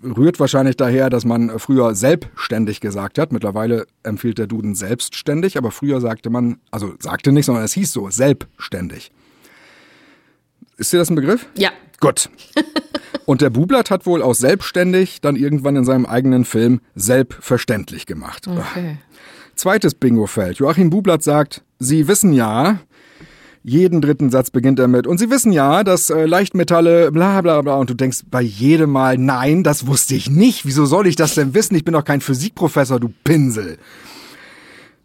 [0.02, 3.32] rührt wahrscheinlich daher, dass man früher selbstständig gesagt hat.
[3.32, 7.92] Mittlerweile empfiehlt der Duden selbstständig, aber früher sagte man, also sagte nicht, sondern es hieß
[7.92, 9.12] so, selbstständig.
[10.76, 11.46] Ist dir das ein Begriff?
[11.56, 11.70] Ja.
[12.00, 12.28] Gut.
[13.24, 18.46] Und der Bublatt hat wohl aus selbstständig dann irgendwann in seinem eigenen Film selbstverständlich gemacht.
[18.46, 18.98] Okay.
[19.54, 20.58] Zweites Bingo-Feld.
[20.58, 22.80] Joachim Bublatt sagt, Sie wissen ja,
[23.66, 25.08] jeden dritten Satz beginnt er mit.
[25.08, 27.74] Und Sie wissen ja, dass äh, Leichtmetalle, bla bla bla.
[27.74, 30.66] Und du denkst bei jedem Mal, nein, das wusste ich nicht.
[30.66, 31.74] Wieso soll ich das denn wissen?
[31.74, 33.78] Ich bin doch kein Physikprofessor, du Pinsel.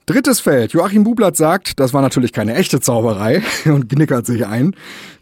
[0.06, 0.74] Drittes Feld.
[0.74, 4.76] Joachim Bublatt sagt, das war natürlich keine echte Zauberei und knickert sich ein.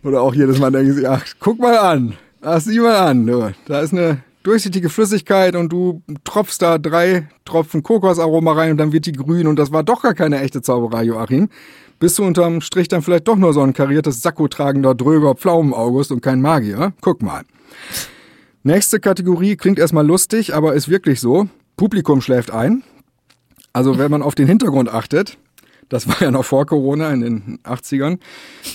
[0.04, 2.16] Oder auch jedes Mal denke ich, ach, guck mal an.
[2.42, 3.54] Ach, sieh mal an.
[3.68, 8.92] Da ist eine durchsichtige Flüssigkeit und du tropfst da drei Tropfen Kokosaroma rein und dann
[8.92, 11.48] wird die grün und das war doch gar keine echte Zauberei, Joachim.
[12.00, 16.14] Bist du unterm Strich dann vielleicht doch nur so ein kariertes Sakko tragender Dröger Pflaumen-August
[16.14, 16.93] und kein Magier?
[17.02, 17.43] Guck mal.
[18.64, 21.50] Nächste Kategorie klingt erstmal lustig, aber ist wirklich so.
[21.76, 22.84] Publikum schläft ein.
[23.74, 25.38] Also wenn man auf den Hintergrund achtet,
[25.90, 28.20] das war ja noch vor Corona in den 80ern.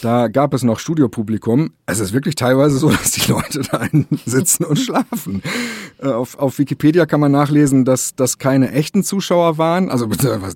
[0.02, 1.70] Da gab es noch Studiopublikum.
[1.86, 3.86] Es ist wirklich teilweise so, dass die Leute da
[4.26, 5.42] sitzen und schlafen.
[6.02, 9.90] Äh, auf, auf Wikipedia kann man nachlesen, dass das keine echten Zuschauer waren.
[9.90, 10.06] Also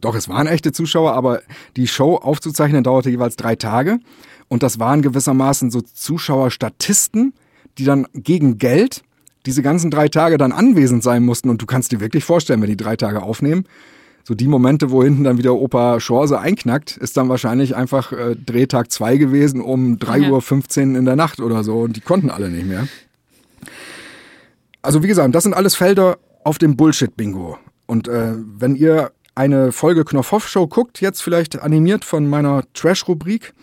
[0.00, 1.40] doch, es waren echte Zuschauer, aber
[1.76, 4.00] die Show aufzuzeichnen dauerte jeweils drei Tage.
[4.48, 7.34] Und das waren gewissermaßen so Zuschauerstatisten,
[7.78, 9.02] die dann gegen Geld
[9.46, 11.50] diese ganzen drei Tage dann anwesend sein mussten.
[11.50, 13.64] Und du kannst dir wirklich vorstellen, wenn die drei Tage aufnehmen,
[14.28, 18.36] so die Momente, wo hinten dann wieder Opa Schorse einknackt, ist dann wahrscheinlich einfach äh,
[18.36, 22.50] Drehtag 2 gewesen um 3.15 Uhr in der Nacht oder so und die konnten alle
[22.50, 22.86] nicht mehr.
[24.82, 27.56] Also wie gesagt, das sind alles Felder auf dem Bullshit-Bingo.
[27.86, 33.54] Und äh, wenn ihr eine Folge Knopfhoff-Show guckt, jetzt vielleicht animiert von meiner Trash-Rubrik,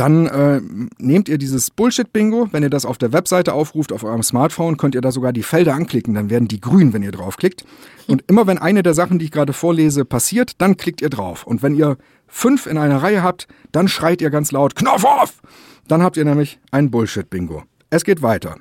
[0.00, 0.62] dann äh,
[0.96, 2.48] nehmt ihr dieses Bullshit-Bingo.
[2.52, 5.42] Wenn ihr das auf der Webseite aufruft, auf eurem Smartphone, könnt ihr da sogar die
[5.42, 6.14] Felder anklicken.
[6.14, 7.66] Dann werden die grün, wenn ihr draufklickt.
[8.06, 11.46] Und immer wenn eine der Sachen, die ich gerade vorlese, passiert, dann klickt ihr drauf.
[11.46, 15.42] Und wenn ihr fünf in einer Reihe habt, dann schreit ihr ganz laut Knopf auf!
[15.86, 17.64] Dann habt ihr nämlich ein Bullshit-Bingo.
[17.90, 18.56] Es geht weiter.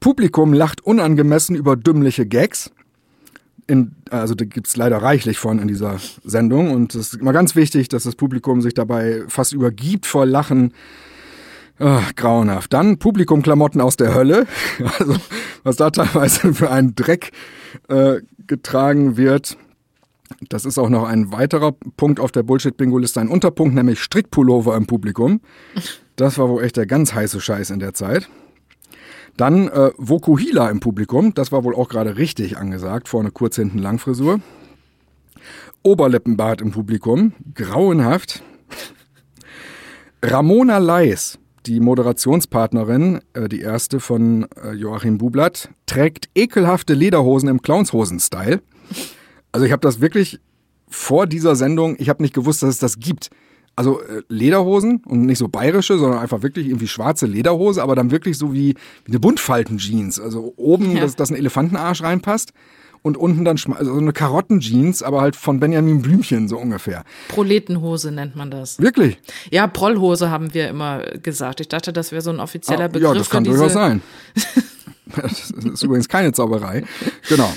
[0.00, 2.70] Publikum lacht unangemessen über dümmliche Gags
[3.66, 7.56] in, also da gibt's leider reichlich von in dieser Sendung und es ist immer ganz
[7.56, 10.72] wichtig, dass das Publikum sich dabei fast übergibt vor Lachen.
[11.78, 12.72] Oh, grauenhaft.
[12.72, 14.46] Dann Publikumklamotten aus der Hölle.
[14.98, 15.16] Also
[15.62, 17.32] was da teilweise für einen Dreck
[17.88, 19.58] äh, getragen wird.
[20.48, 24.86] Das ist auch noch ein weiterer Punkt auf der Bullshit-Bingo-Liste, ein Unterpunkt, nämlich Strickpullover im
[24.86, 25.40] Publikum.
[26.16, 28.28] Das war wohl echt der ganz heiße Scheiß in der Zeit.
[29.36, 33.78] Dann äh, Vokuhila im Publikum, das war wohl auch gerade richtig angesagt, vorne kurz, hinten
[33.78, 34.40] Langfrisur.
[35.82, 38.42] Oberlippenbart im Publikum, grauenhaft.
[40.22, 47.60] Ramona Leis, die Moderationspartnerin, äh, die erste von äh, Joachim Bublatt, trägt ekelhafte Lederhosen im
[47.60, 48.62] Clownshosen-Style.
[49.52, 50.40] Also ich habe das wirklich
[50.88, 53.30] vor dieser Sendung, ich habe nicht gewusst, dass es das gibt.
[53.76, 58.10] Also äh, Lederhosen und nicht so bayerische, sondern einfach wirklich irgendwie schwarze Lederhose, aber dann
[58.10, 58.74] wirklich so wie,
[59.04, 60.18] wie eine Buntfalten-Jeans.
[60.18, 61.02] Also oben, ja.
[61.02, 62.52] dass, dass ein Elefantenarsch reinpasst
[63.06, 67.04] und unten dann also so eine Karottenjeans, aber halt von Benjamin Blümchen so ungefähr.
[67.28, 68.80] Proletenhose nennt man das.
[68.80, 69.18] Wirklich?
[69.50, 71.60] Ja, Prollhose haben wir immer gesagt.
[71.60, 73.12] Ich dachte, das wäre so ein offizieller ah, Begriff.
[73.12, 74.02] Ja, das kann durchaus sein.
[75.16, 76.82] das ist übrigens keine Zauberei.
[77.28, 77.52] Genau.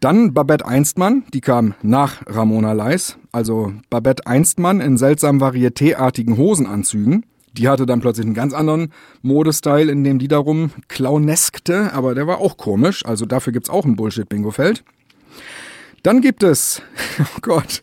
[0.00, 3.18] Dann Babette Einstmann, die kam nach Ramona Leis.
[3.34, 7.26] Also Babette Einstmann in seltsam varietéartigen Hosenanzügen.
[7.54, 12.28] Die hatte dann plötzlich einen ganz anderen Modestyle, in dem die darum clowneskte, aber der
[12.28, 13.04] war auch komisch.
[13.04, 14.84] Also dafür gibt's auch ein Bullshit-Bingo-Feld.
[16.04, 16.80] Dann gibt es,
[17.18, 17.82] oh Gott,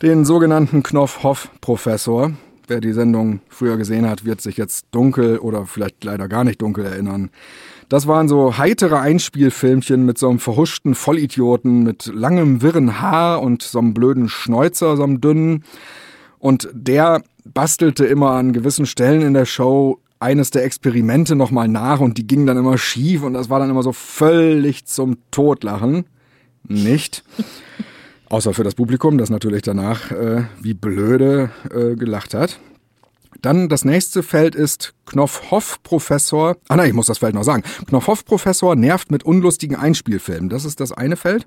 [0.00, 2.32] den sogenannten Knopf-Hoff-Professor.
[2.66, 6.62] Wer die Sendung früher gesehen hat, wird sich jetzt dunkel oder vielleicht leider gar nicht
[6.62, 7.28] dunkel erinnern.
[7.88, 13.62] Das waren so heitere Einspielfilmchen mit so einem verhuschten Vollidioten mit langem wirren Haar und
[13.62, 15.64] so einem blöden Schnäuzer, so einem dünnen.
[16.38, 22.00] Und der bastelte immer an gewissen Stellen in der Show eines der Experimente nochmal nach
[22.00, 26.06] und die gingen dann immer schief und das war dann immer so völlig zum Totlachen.
[26.66, 27.22] Nicht.
[28.28, 32.58] Außer für das Publikum, das natürlich danach äh, wie blöde äh, gelacht hat.
[33.46, 36.56] Dann das nächste Feld ist Knopfhoff-Professor.
[36.66, 37.62] Ah nein, ich muss das Feld noch sagen.
[37.86, 40.48] Knopfhoff-Professor nervt mit unlustigen Einspielfilmen.
[40.48, 41.46] Das ist das eine Feld.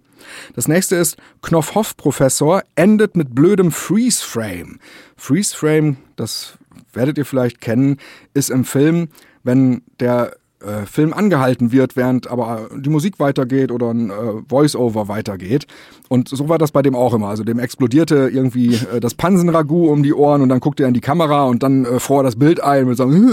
[0.55, 4.79] Das nächste ist Knopfhoff-Professor endet mit blödem Freeze-Frame.
[5.17, 6.53] Freeze-Frame, das
[6.93, 7.97] werdet ihr vielleicht kennen,
[8.33, 9.09] ist im Film,
[9.43, 14.13] wenn der äh, Film angehalten wird, während aber die Musik weitergeht oder ein äh,
[14.47, 15.67] Voice-Over weitergeht.
[16.09, 17.27] Und so war das bei dem auch immer.
[17.29, 20.93] Also dem explodierte irgendwie äh, das Pansenragout um die Ohren und dann guckte er in
[20.93, 23.31] die Kamera und dann äh, vor das Bild ein mit so einem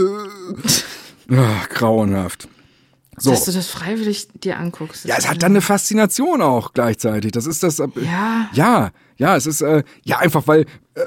[1.33, 2.49] Ach, grauenhaft.
[3.19, 3.31] So.
[3.31, 5.07] Dass du das freiwillig dir anguckst.
[5.07, 7.33] Ja, es hat dann eine Faszination auch gleichzeitig.
[7.33, 7.81] Das ist das.
[7.81, 8.49] Äh, ja.
[8.53, 11.01] Ja, ja, es ist äh, ja einfach, weil äh,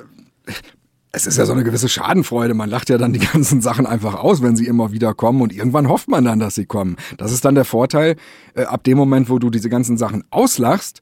[1.12, 2.54] es ist ja so eine gewisse Schadenfreude.
[2.54, 5.54] Man lacht ja dann die ganzen Sachen einfach aus, wenn sie immer wieder kommen und
[5.54, 6.98] irgendwann hofft man dann, dass sie kommen.
[7.18, 8.16] Das ist dann der Vorteil.
[8.54, 11.02] Äh, ab dem Moment, wo du diese ganzen Sachen auslachst,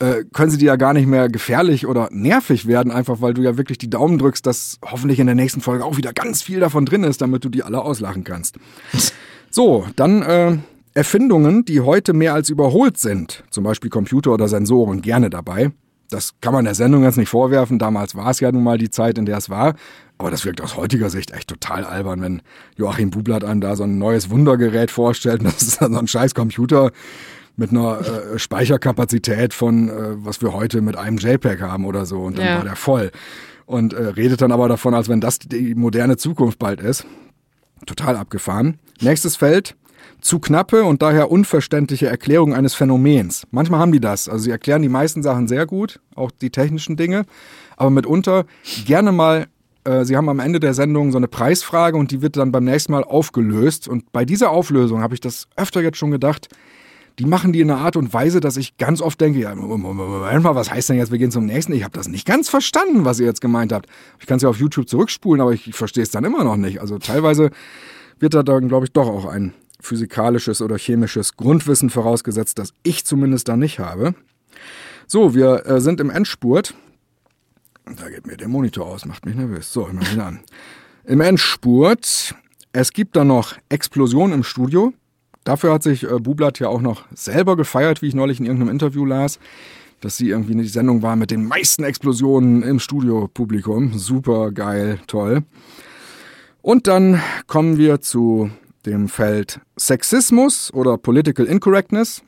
[0.00, 3.42] äh, können sie dir ja gar nicht mehr gefährlich oder nervig werden, einfach weil du
[3.42, 6.58] ja wirklich die Daumen drückst, dass hoffentlich in der nächsten Folge auch wieder ganz viel
[6.58, 8.56] davon drin ist, damit du die alle auslachen kannst.
[9.50, 10.58] So, dann äh,
[10.94, 15.70] Erfindungen, die heute mehr als überholt sind, zum Beispiel Computer oder Sensoren, gerne dabei.
[16.10, 17.78] Das kann man der Sendung jetzt nicht vorwerfen.
[17.78, 19.74] Damals war es ja nun mal die Zeit, in der es war.
[20.18, 22.42] Aber das wirkt aus heutiger Sicht echt total albern, wenn
[22.76, 25.40] Joachim Bublatt einem da so ein neues Wundergerät vorstellt.
[25.40, 26.92] Und das ist dann so ein scheiß Computer
[27.56, 29.92] mit einer äh, Speicherkapazität von, äh,
[30.24, 32.22] was wir heute mit einem JPEG haben oder so.
[32.22, 32.56] Und dann ja.
[32.56, 33.10] war der voll.
[33.66, 37.06] Und äh, redet dann aber davon, als wenn das die moderne Zukunft bald ist.
[37.86, 38.78] Total abgefahren.
[39.00, 39.76] Nächstes Feld,
[40.24, 43.46] zu knappe und daher unverständliche Erklärung eines Phänomens.
[43.50, 44.28] Manchmal haben die das.
[44.28, 47.26] Also sie erklären die meisten Sachen sehr gut, auch die technischen Dinge,
[47.76, 48.46] aber mitunter
[48.86, 49.46] gerne mal,
[49.84, 52.64] äh, sie haben am Ende der Sendung so eine Preisfrage und die wird dann beim
[52.64, 53.86] nächsten Mal aufgelöst.
[53.86, 56.48] Und bei dieser Auflösung habe ich das öfter jetzt schon gedacht,
[57.18, 60.42] die machen die in einer Art und Weise, dass ich ganz oft denke, ja, Moment
[60.42, 61.74] mal, was heißt denn jetzt, wir gehen zum nächsten?
[61.74, 63.90] Ich habe das nicht ganz verstanden, was ihr jetzt gemeint habt.
[64.18, 66.56] Ich kann es ja auf YouTube zurückspulen, aber ich, ich verstehe es dann immer noch
[66.56, 66.80] nicht.
[66.80, 67.50] Also teilweise
[68.18, 69.52] wird da dann, glaube ich, doch auch ein
[69.84, 74.14] physikalisches oder chemisches Grundwissen vorausgesetzt, das ich zumindest da nicht habe.
[75.06, 76.74] So, wir äh, sind im Endspurt.
[77.84, 79.72] Da geht mir der Monitor aus, macht mich nervös.
[79.72, 80.40] So, ich mach ihn an.
[81.04, 82.34] Im Endspurt.
[82.72, 84.92] Es gibt da noch Explosion im Studio.
[85.44, 88.70] Dafür hat sich äh, Bublatt ja auch noch selber gefeiert, wie ich neulich in irgendeinem
[88.70, 89.38] Interview las,
[90.00, 93.98] dass sie irgendwie die Sendung war mit den meisten Explosionen im Studiopublikum.
[93.98, 95.42] Super geil, toll.
[96.62, 98.50] Und dann kommen wir zu
[98.86, 102.22] dem Feld Sexismus oder Political Incorrectness.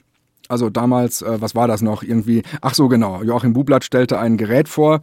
[0.48, 2.02] Also damals, äh, was war das noch?
[2.02, 5.02] Irgendwie, ach so genau, Joachim Bublatt stellte ein Gerät vor,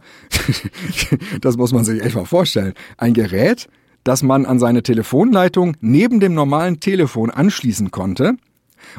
[1.40, 2.72] das muss man sich echt mal vorstellen.
[2.96, 3.68] Ein Gerät,
[4.04, 8.34] das man an seine Telefonleitung neben dem normalen Telefon anschließen konnte.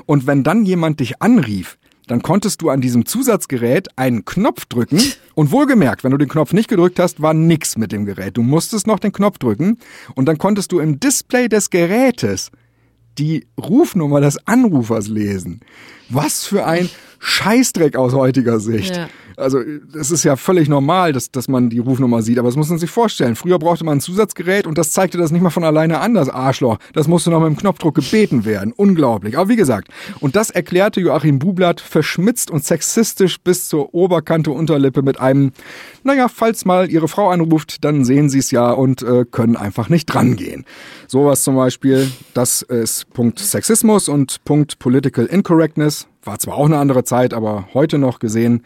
[0.05, 1.77] Und wenn dann jemand dich anrief,
[2.07, 5.01] dann konntest du an diesem Zusatzgerät einen Knopf drücken
[5.33, 8.37] und wohlgemerkt, wenn du den Knopf nicht gedrückt hast, war nix mit dem Gerät.
[8.37, 9.77] Du musstest noch den Knopf drücken
[10.15, 12.51] und dann konntest du im Display des Gerätes
[13.17, 15.61] die Rufnummer des Anrufers lesen.
[16.09, 16.89] Was für ein
[17.19, 18.95] Scheißdreck aus heutiger Sicht.
[18.95, 19.09] Ja.
[19.37, 19.59] Also
[19.97, 22.77] es ist ja völlig normal, dass, dass man die Rufnummer sieht, aber das muss man
[22.77, 23.35] sich vorstellen.
[23.35, 26.29] Früher brauchte man ein Zusatzgerät und das zeigte das nicht mal von alleine an, das
[26.29, 26.77] Arschloch.
[26.93, 28.73] Das musste noch mit dem Knopfdruck gebeten werden.
[28.75, 29.37] Unglaublich.
[29.37, 35.01] Aber wie gesagt, und das erklärte Joachim Bublatt verschmitzt und sexistisch bis zur Oberkante Unterlippe
[35.01, 35.51] mit einem,
[36.03, 39.89] naja, falls mal Ihre Frau anruft, dann sehen Sie es ja und äh, können einfach
[39.89, 40.65] nicht drangehen.
[41.07, 46.07] Sowas zum Beispiel, das ist Punkt Sexismus und Punkt Political Incorrectness.
[46.23, 48.63] War zwar auch eine andere Zeit, aber heute noch gesehen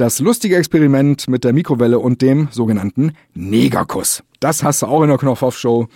[0.00, 4.22] das lustige Experiment mit der Mikrowelle und dem sogenannten Negerkuss.
[4.40, 5.88] Das hast du auch in der Knopfhoff-Show.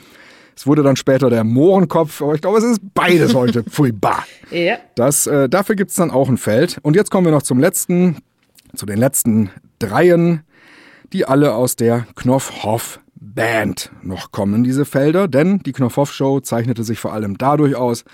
[0.54, 3.64] Es wurde dann später der Mohrenkopf, aber ich glaube, es ist beides heute.
[3.64, 4.22] Pfui, bah.
[4.50, 4.76] Ja.
[4.94, 6.78] Das, äh, dafür gibt's dann auch ein Feld.
[6.82, 8.18] Und jetzt kommen wir noch zum letzten,
[8.74, 10.42] zu den letzten dreien,
[11.14, 15.28] die alle aus der Knopfhoff Band noch kommen, diese Felder.
[15.28, 18.04] Denn die Knopfhoff Show zeichnete sich vor allem dadurch aus,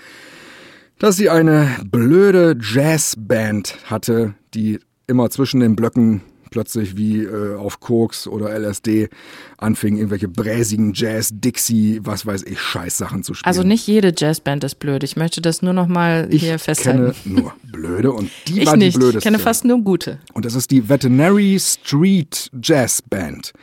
[0.99, 4.79] dass sie eine blöde Jazzband hatte, die
[5.11, 9.09] immer zwischen den Blöcken plötzlich wie äh, auf Koks oder LSD
[9.57, 13.47] anfing, irgendwelche bräsigen Jazz, Dixie, was weiß ich, Scheißsachen zu spielen.
[13.47, 15.03] Also nicht jede Jazzband ist blöd.
[15.03, 17.15] Ich möchte das nur noch mal ich hier festhalten.
[17.23, 18.95] kenne nur blöde und die ich war nicht.
[18.95, 19.19] die blödeste.
[19.19, 20.19] Ich kenne fast nur gute.
[20.33, 23.53] Und das ist die Veterinary Street Jazz Band,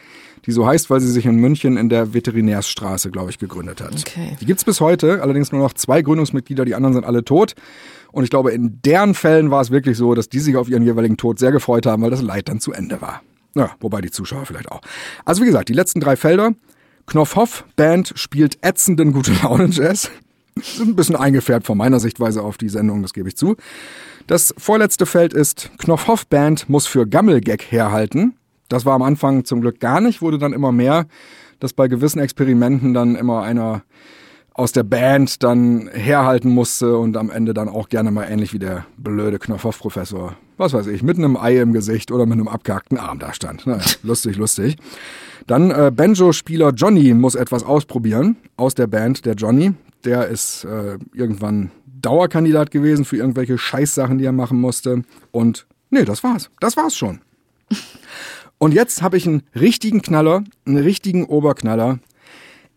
[0.47, 3.95] die so heißt, weil sie sich in München in der Veterinärsstraße, glaube ich, gegründet hat.
[4.07, 4.36] Okay.
[4.41, 7.55] Die gibt's bis heute, allerdings nur noch zwei Gründungsmitglieder, die anderen sind alle tot.
[8.12, 10.82] Und ich glaube, in deren Fällen war es wirklich so, dass die sich auf ihren
[10.82, 13.22] jeweiligen Tod sehr gefreut haben, weil das Leid dann zu Ende war.
[13.55, 14.80] Ja, wobei die Zuschauer vielleicht auch.
[15.24, 16.53] Also wie gesagt, die letzten drei Felder.
[17.07, 20.11] Knopfhoff Band spielt ätzenden gute Laune Jazz.
[20.80, 23.57] Ein bisschen eingefärbt von meiner Sichtweise auf die Sendung, das gebe ich zu.
[24.26, 28.34] Das vorletzte Feld ist Knopfhoff Band muss für Gammelgag herhalten.
[28.69, 31.07] Das war am Anfang zum Glück gar nicht, wurde dann immer mehr,
[31.61, 33.83] dass bei gewissen Experimenten dann immer einer
[34.59, 38.59] aus der Band dann herhalten musste und am Ende dann auch gerne mal ähnlich wie
[38.59, 42.99] der blöde Knopfhoff-Professor, was weiß ich, mit einem Ei im Gesicht oder mit einem abgehackten
[42.99, 43.69] Arm da stand.
[43.69, 44.77] Naja, lustig, lustig.
[45.47, 49.25] Dann äh, Banjo-Spieler Johnny muss etwas ausprobieren aus der Band.
[49.27, 55.05] Der Johnny, der ist äh, irgendwann Dauerkandidat gewesen für irgendwelche Scheißsachen, die er machen musste.
[55.31, 56.51] Und nee, das war's.
[56.59, 57.21] Das war's schon.
[58.59, 62.01] Und jetzt habe ich einen richtigen Knaller, einen richtigen Oberknaller.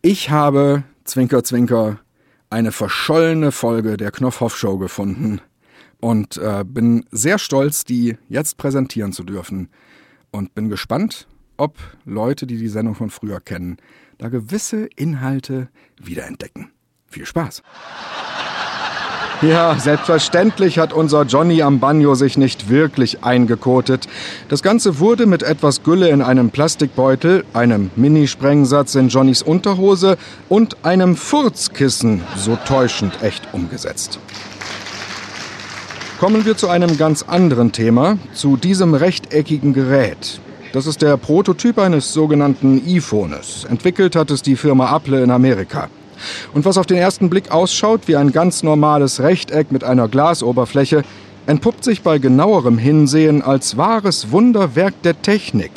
[0.02, 2.00] Ich habe, Zwinker, Zwinker,
[2.50, 5.42] eine verschollene Folge der Knopfhoff Show gefunden
[6.00, 9.70] und äh, bin sehr stolz, die jetzt präsentieren zu dürfen.
[10.32, 11.28] Und bin gespannt,
[11.58, 13.78] ob Leute, die die Sendung von früher kennen,
[14.18, 15.70] da gewisse Inhalte
[16.02, 16.72] wiederentdecken.
[17.08, 17.64] Viel Spaß!
[19.42, 24.08] Ja, selbstverständlich hat unser Johnny am Banjo sich nicht wirklich eingekotet.
[24.50, 30.86] Das Ganze wurde mit etwas Gülle in einem Plastikbeutel, einem Minisprengsatz in Johnnys Unterhose und
[30.86, 34.20] einem Furzkissen so täuschend echt umgesetzt.
[36.20, 40.40] Kommen wir zu einem ganz anderen Thema, zu diesem rechteckigen Gerät.
[40.72, 43.66] Das ist der Prototyp eines sogenannten iPhones.
[43.68, 45.90] Entwickelt hat es die Firma Apple in Amerika.
[46.54, 51.04] Und was auf den ersten Blick ausschaut wie ein ganz normales Rechteck mit einer Glasoberfläche,
[51.48, 55.72] entpuppt sich bei genauerem Hinsehen als wahres Wunderwerk der Technik.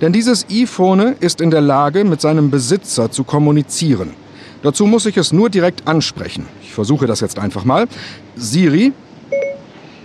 [0.00, 4.14] Denn dieses iPhone ist in der Lage, mit seinem Besitzer zu kommunizieren.
[4.62, 6.46] Dazu muss ich es nur direkt ansprechen.
[6.62, 7.86] Ich versuche das jetzt einfach mal.
[8.36, 8.92] Siri,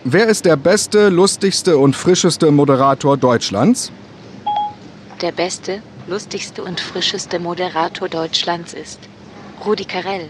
[0.03, 3.91] wer ist der beste, lustigste und frischeste Moderator Deutschlands?
[5.21, 8.99] Der beste, lustigste und frischeste Moderator Deutschlands ist
[9.65, 10.29] Rudi Carell.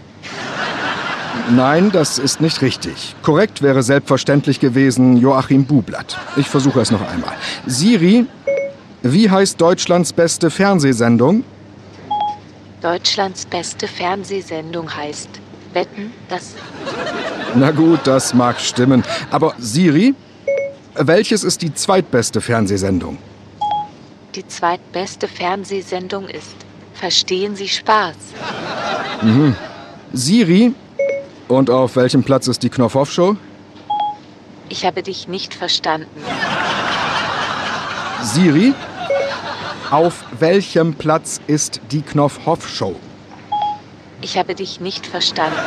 [1.50, 3.14] Nein, das ist nicht richtig.
[3.22, 6.16] Korrekt wäre selbstverständlich gewesen Joachim Bublatt.
[6.36, 7.34] Ich versuche es noch einmal.
[7.66, 8.26] Siri,
[9.02, 11.44] wie heißt Deutschlands beste Fernsehsendung?
[12.80, 15.28] Deutschlands beste Fernsehsendung heißt
[15.72, 16.54] Wetten, das
[17.54, 19.02] Na gut, das mag stimmen.
[19.30, 20.14] Aber Siri,
[20.94, 23.18] welches ist die zweitbeste Fernsehsendung?
[24.34, 26.56] die zweitbeste Fernsehsendung ist.
[26.94, 28.14] Verstehen Sie Spaß?
[30.12, 30.74] Siri,
[31.48, 33.36] und auf welchem Platz ist die Knopf-Off-Show?
[34.68, 36.08] Ich habe dich nicht verstanden.
[38.22, 38.72] Siri,
[39.90, 42.96] auf welchem Platz ist die Knopf-Hoff-Show?
[44.22, 45.58] Ich habe dich nicht verstanden.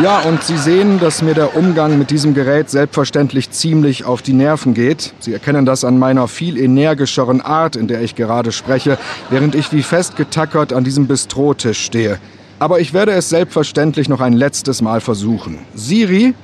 [0.00, 4.32] Ja, und Sie sehen, dass mir der Umgang mit diesem Gerät selbstverständlich ziemlich auf die
[4.32, 5.12] Nerven geht.
[5.18, 8.96] Sie erkennen das an meiner viel energischeren Art, in der ich gerade spreche,
[9.28, 12.20] während ich wie festgetackert an diesem Bistrotisch stehe.
[12.60, 15.58] Aber ich werde es selbstverständlich noch ein letztes Mal versuchen.
[15.74, 16.34] Siri,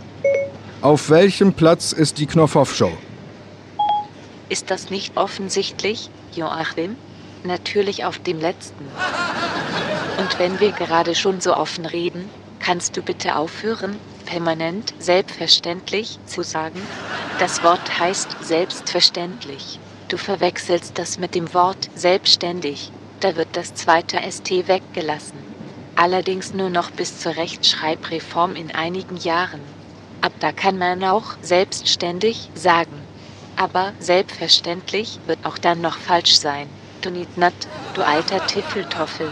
[0.80, 2.90] auf welchem Platz ist die Knopfhoff-Show?
[4.48, 6.96] Ist das nicht offensichtlich, Joachim?
[7.44, 8.84] Natürlich auf dem letzten.
[10.18, 12.28] Und wenn wir gerade schon so offen reden,
[12.64, 16.80] kannst du bitte aufhören, permanent selbstverständlich zu sagen?
[17.38, 19.78] Das Wort heißt selbstverständlich.
[20.08, 22.90] Du verwechselst das mit dem Wort selbstständig.
[23.20, 25.38] Da wird das zweite ST weggelassen.
[25.94, 29.60] Allerdings nur noch bis zur Rechtschreibreform in einigen Jahren.
[30.22, 33.02] Ab da kann man auch selbstständig sagen.
[33.56, 36.68] Aber selbstverständlich wird auch dann noch falsch sein.
[37.02, 37.54] Du Nietnat,
[37.94, 39.30] du alter Tiffeltoffel.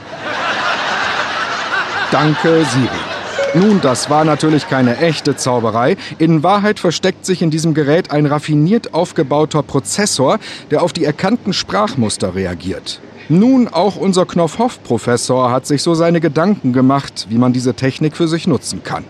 [2.11, 3.12] Danke, Siri.
[3.55, 5.96] Nun, das war natürlich keine echte Zauberei.
[6.18, 10.38] In Wahrheit versteckt sich in diesem Gerät ein raffiniert aufgebauter Prozessor,
[10.70, 13.00] der auf die erkannten Sprachmuster reagiert.
[13.28, 18.26] Nun, auch unser Knopfhoff-Professor hat sich so seine Gedanken gemacht, wie man diese Technik für
[18.26, 19.05] sich nutzen kann.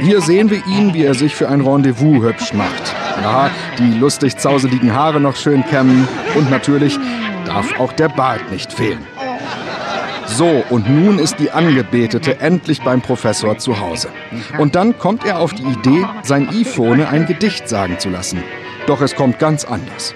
[0.00, 2.94] Hier sehen wir ihn, wie er sich für ein Rendezvous hübsch macht.
[3.22, 6.98] Ja, die lustig zauseligen Haare noch schön kämmen und natürlich
[7.44, 9.04] darf auch der Bart nicht fehlen.
[10.34, 14.08] So, und nun ist die Angebetete endlich beim Professor zu Hause.
[14.58, 18.42] Und dann kommt er auf die Idee, sein iPhone ein Gedicht sagen zu lassen.
[18.86, 20.14] Doch es kommt ganz anders.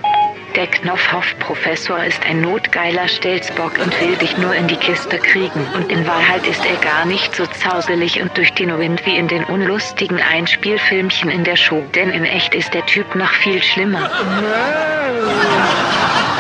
[0.54, 5.60] Der Knopfhoff-Professor ist ein notgeiler Stelzbock und will dich nur in die Kiste kriegen.
[5.74, 9.28] Und in Wahrheit ist er gar nicht so zauselig und durch den Wind wie in
[9.28, 11.82] den unlustigen Einspielfilmchen in der Show.
[11.94, 14.10] Denn in echt ist der Typ noch viel schlimmer.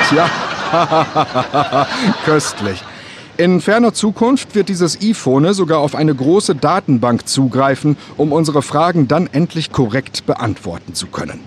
[0.08, 0.30] Tja,
[2.24, 2.82] köstlich.
[3.38, 9.08] In ferner Zukunft wird dieses iPhone sogar auf eine große Datenbank zugreifen, um unsere Fragen
[9.08, 11.40] dann endlich korrekt beantworten zu können.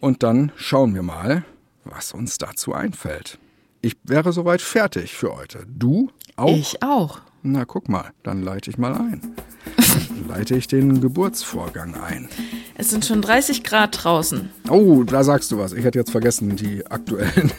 [0.00, 1.44] Und dann schauen wir mal,
[1.84, 3.38] was uns dazu einfällt.
[3.80, 5.66] Ich wäre soweit fertig für heute.
[5.68, 6.56] Du auch?
[6.56, 7.20] Ich auch.
[7.44, 9.34] Na, guck mal, dann leite ich mal ein.
[9.76, 12.28] Dann leite ich den Geburtsvorgang ein.
[12.76, 14.50] Es sind schon 30 Grad draußen.
[14.68, 15.72] Oh, da sagst du was.
[15.72, 17.52] Ich hätte jetzt vergessen, die aktuellen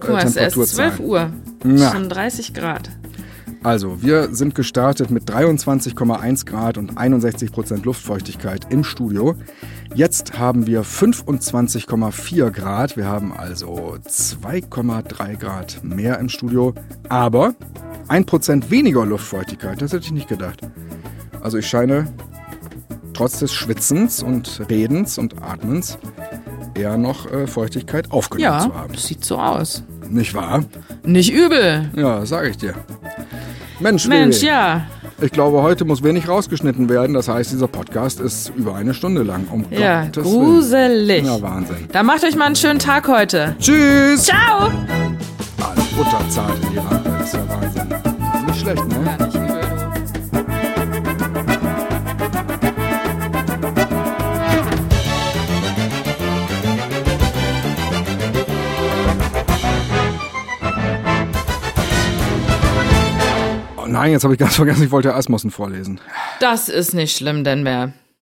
[0.00, 0.96] Guck mal, äh, es ist erst Temperaturzahlen.
[0.96, 1.32] 12 Uhr.
[1.62, 1.92] Na.
[1.92, 2.90] Schon 30 Grad.
[3.64, 9.34] Also, wir sind gestartet mit 23,1 Grad und 61 Prozent Luftfeuchtigkeit im Studio.
[9.94, 12.96] Jetzt haben wir 25,4 Grad.
[12.96, 16.72] Wir haben also 2,3 Grad mehr im Studio.
[17.08, 17.54] Aber
[18.06, 19.82] 1 Prozent weniger Luftfeuchtigkeit.
[19.82, 20.60] Das hätte ich nicht gedacht.
[21.40, 22.06] Also, ich scheine
[23.12, 25.98] trotz des Schwitzens und Redens und Atmens
[26.74, 28.92] eher noch äh, Feuchtigkeit aufgenommen Ja, zu haben.
[28.92, 29.82] das sieht so aus.
[30.10, 30.64] Nicht wahr?
[31.04, 31.90] Nicht übel.
[31.94, 32.74] Ja, sage ich dir.
[33.80, 34.46] Mensch, Mensch, Willi.
[34.46, 34.86] ja.
[35.20, 37.14] Ich glaube, heute muss wenig rausgeschnitten werden.
[37.14, 39.46] Das heißt, dieser Podcast ist über eine Stunde lang.
[39.50, 41.24] Um Ja, Gottes gruselig.
[41.24, 41.26] Willen.
[41.26, 41.88] Ja, Wahnsinn.
[41.92, 43.56] Dann macht euch mal einen schönen Tag heute.
[43.58, 44.24] Tschüss!
[44.24, 44.70] Ciao.
[45.60, 47.10] Alles butterzart in die Rande.
[47.18, 48.46] Das ist ja Wahnsinn.
[48.46, 48.96] Nicht schlecht, ne?
[49.18, 49.47] Ja, nicht
[63.98, 66.00] nein, jetzt habe ich ganz vergessen, ich wollte Asmussen vorlesen.
[66.40, 67.92] Das ist nicht schlimm, denn mehr.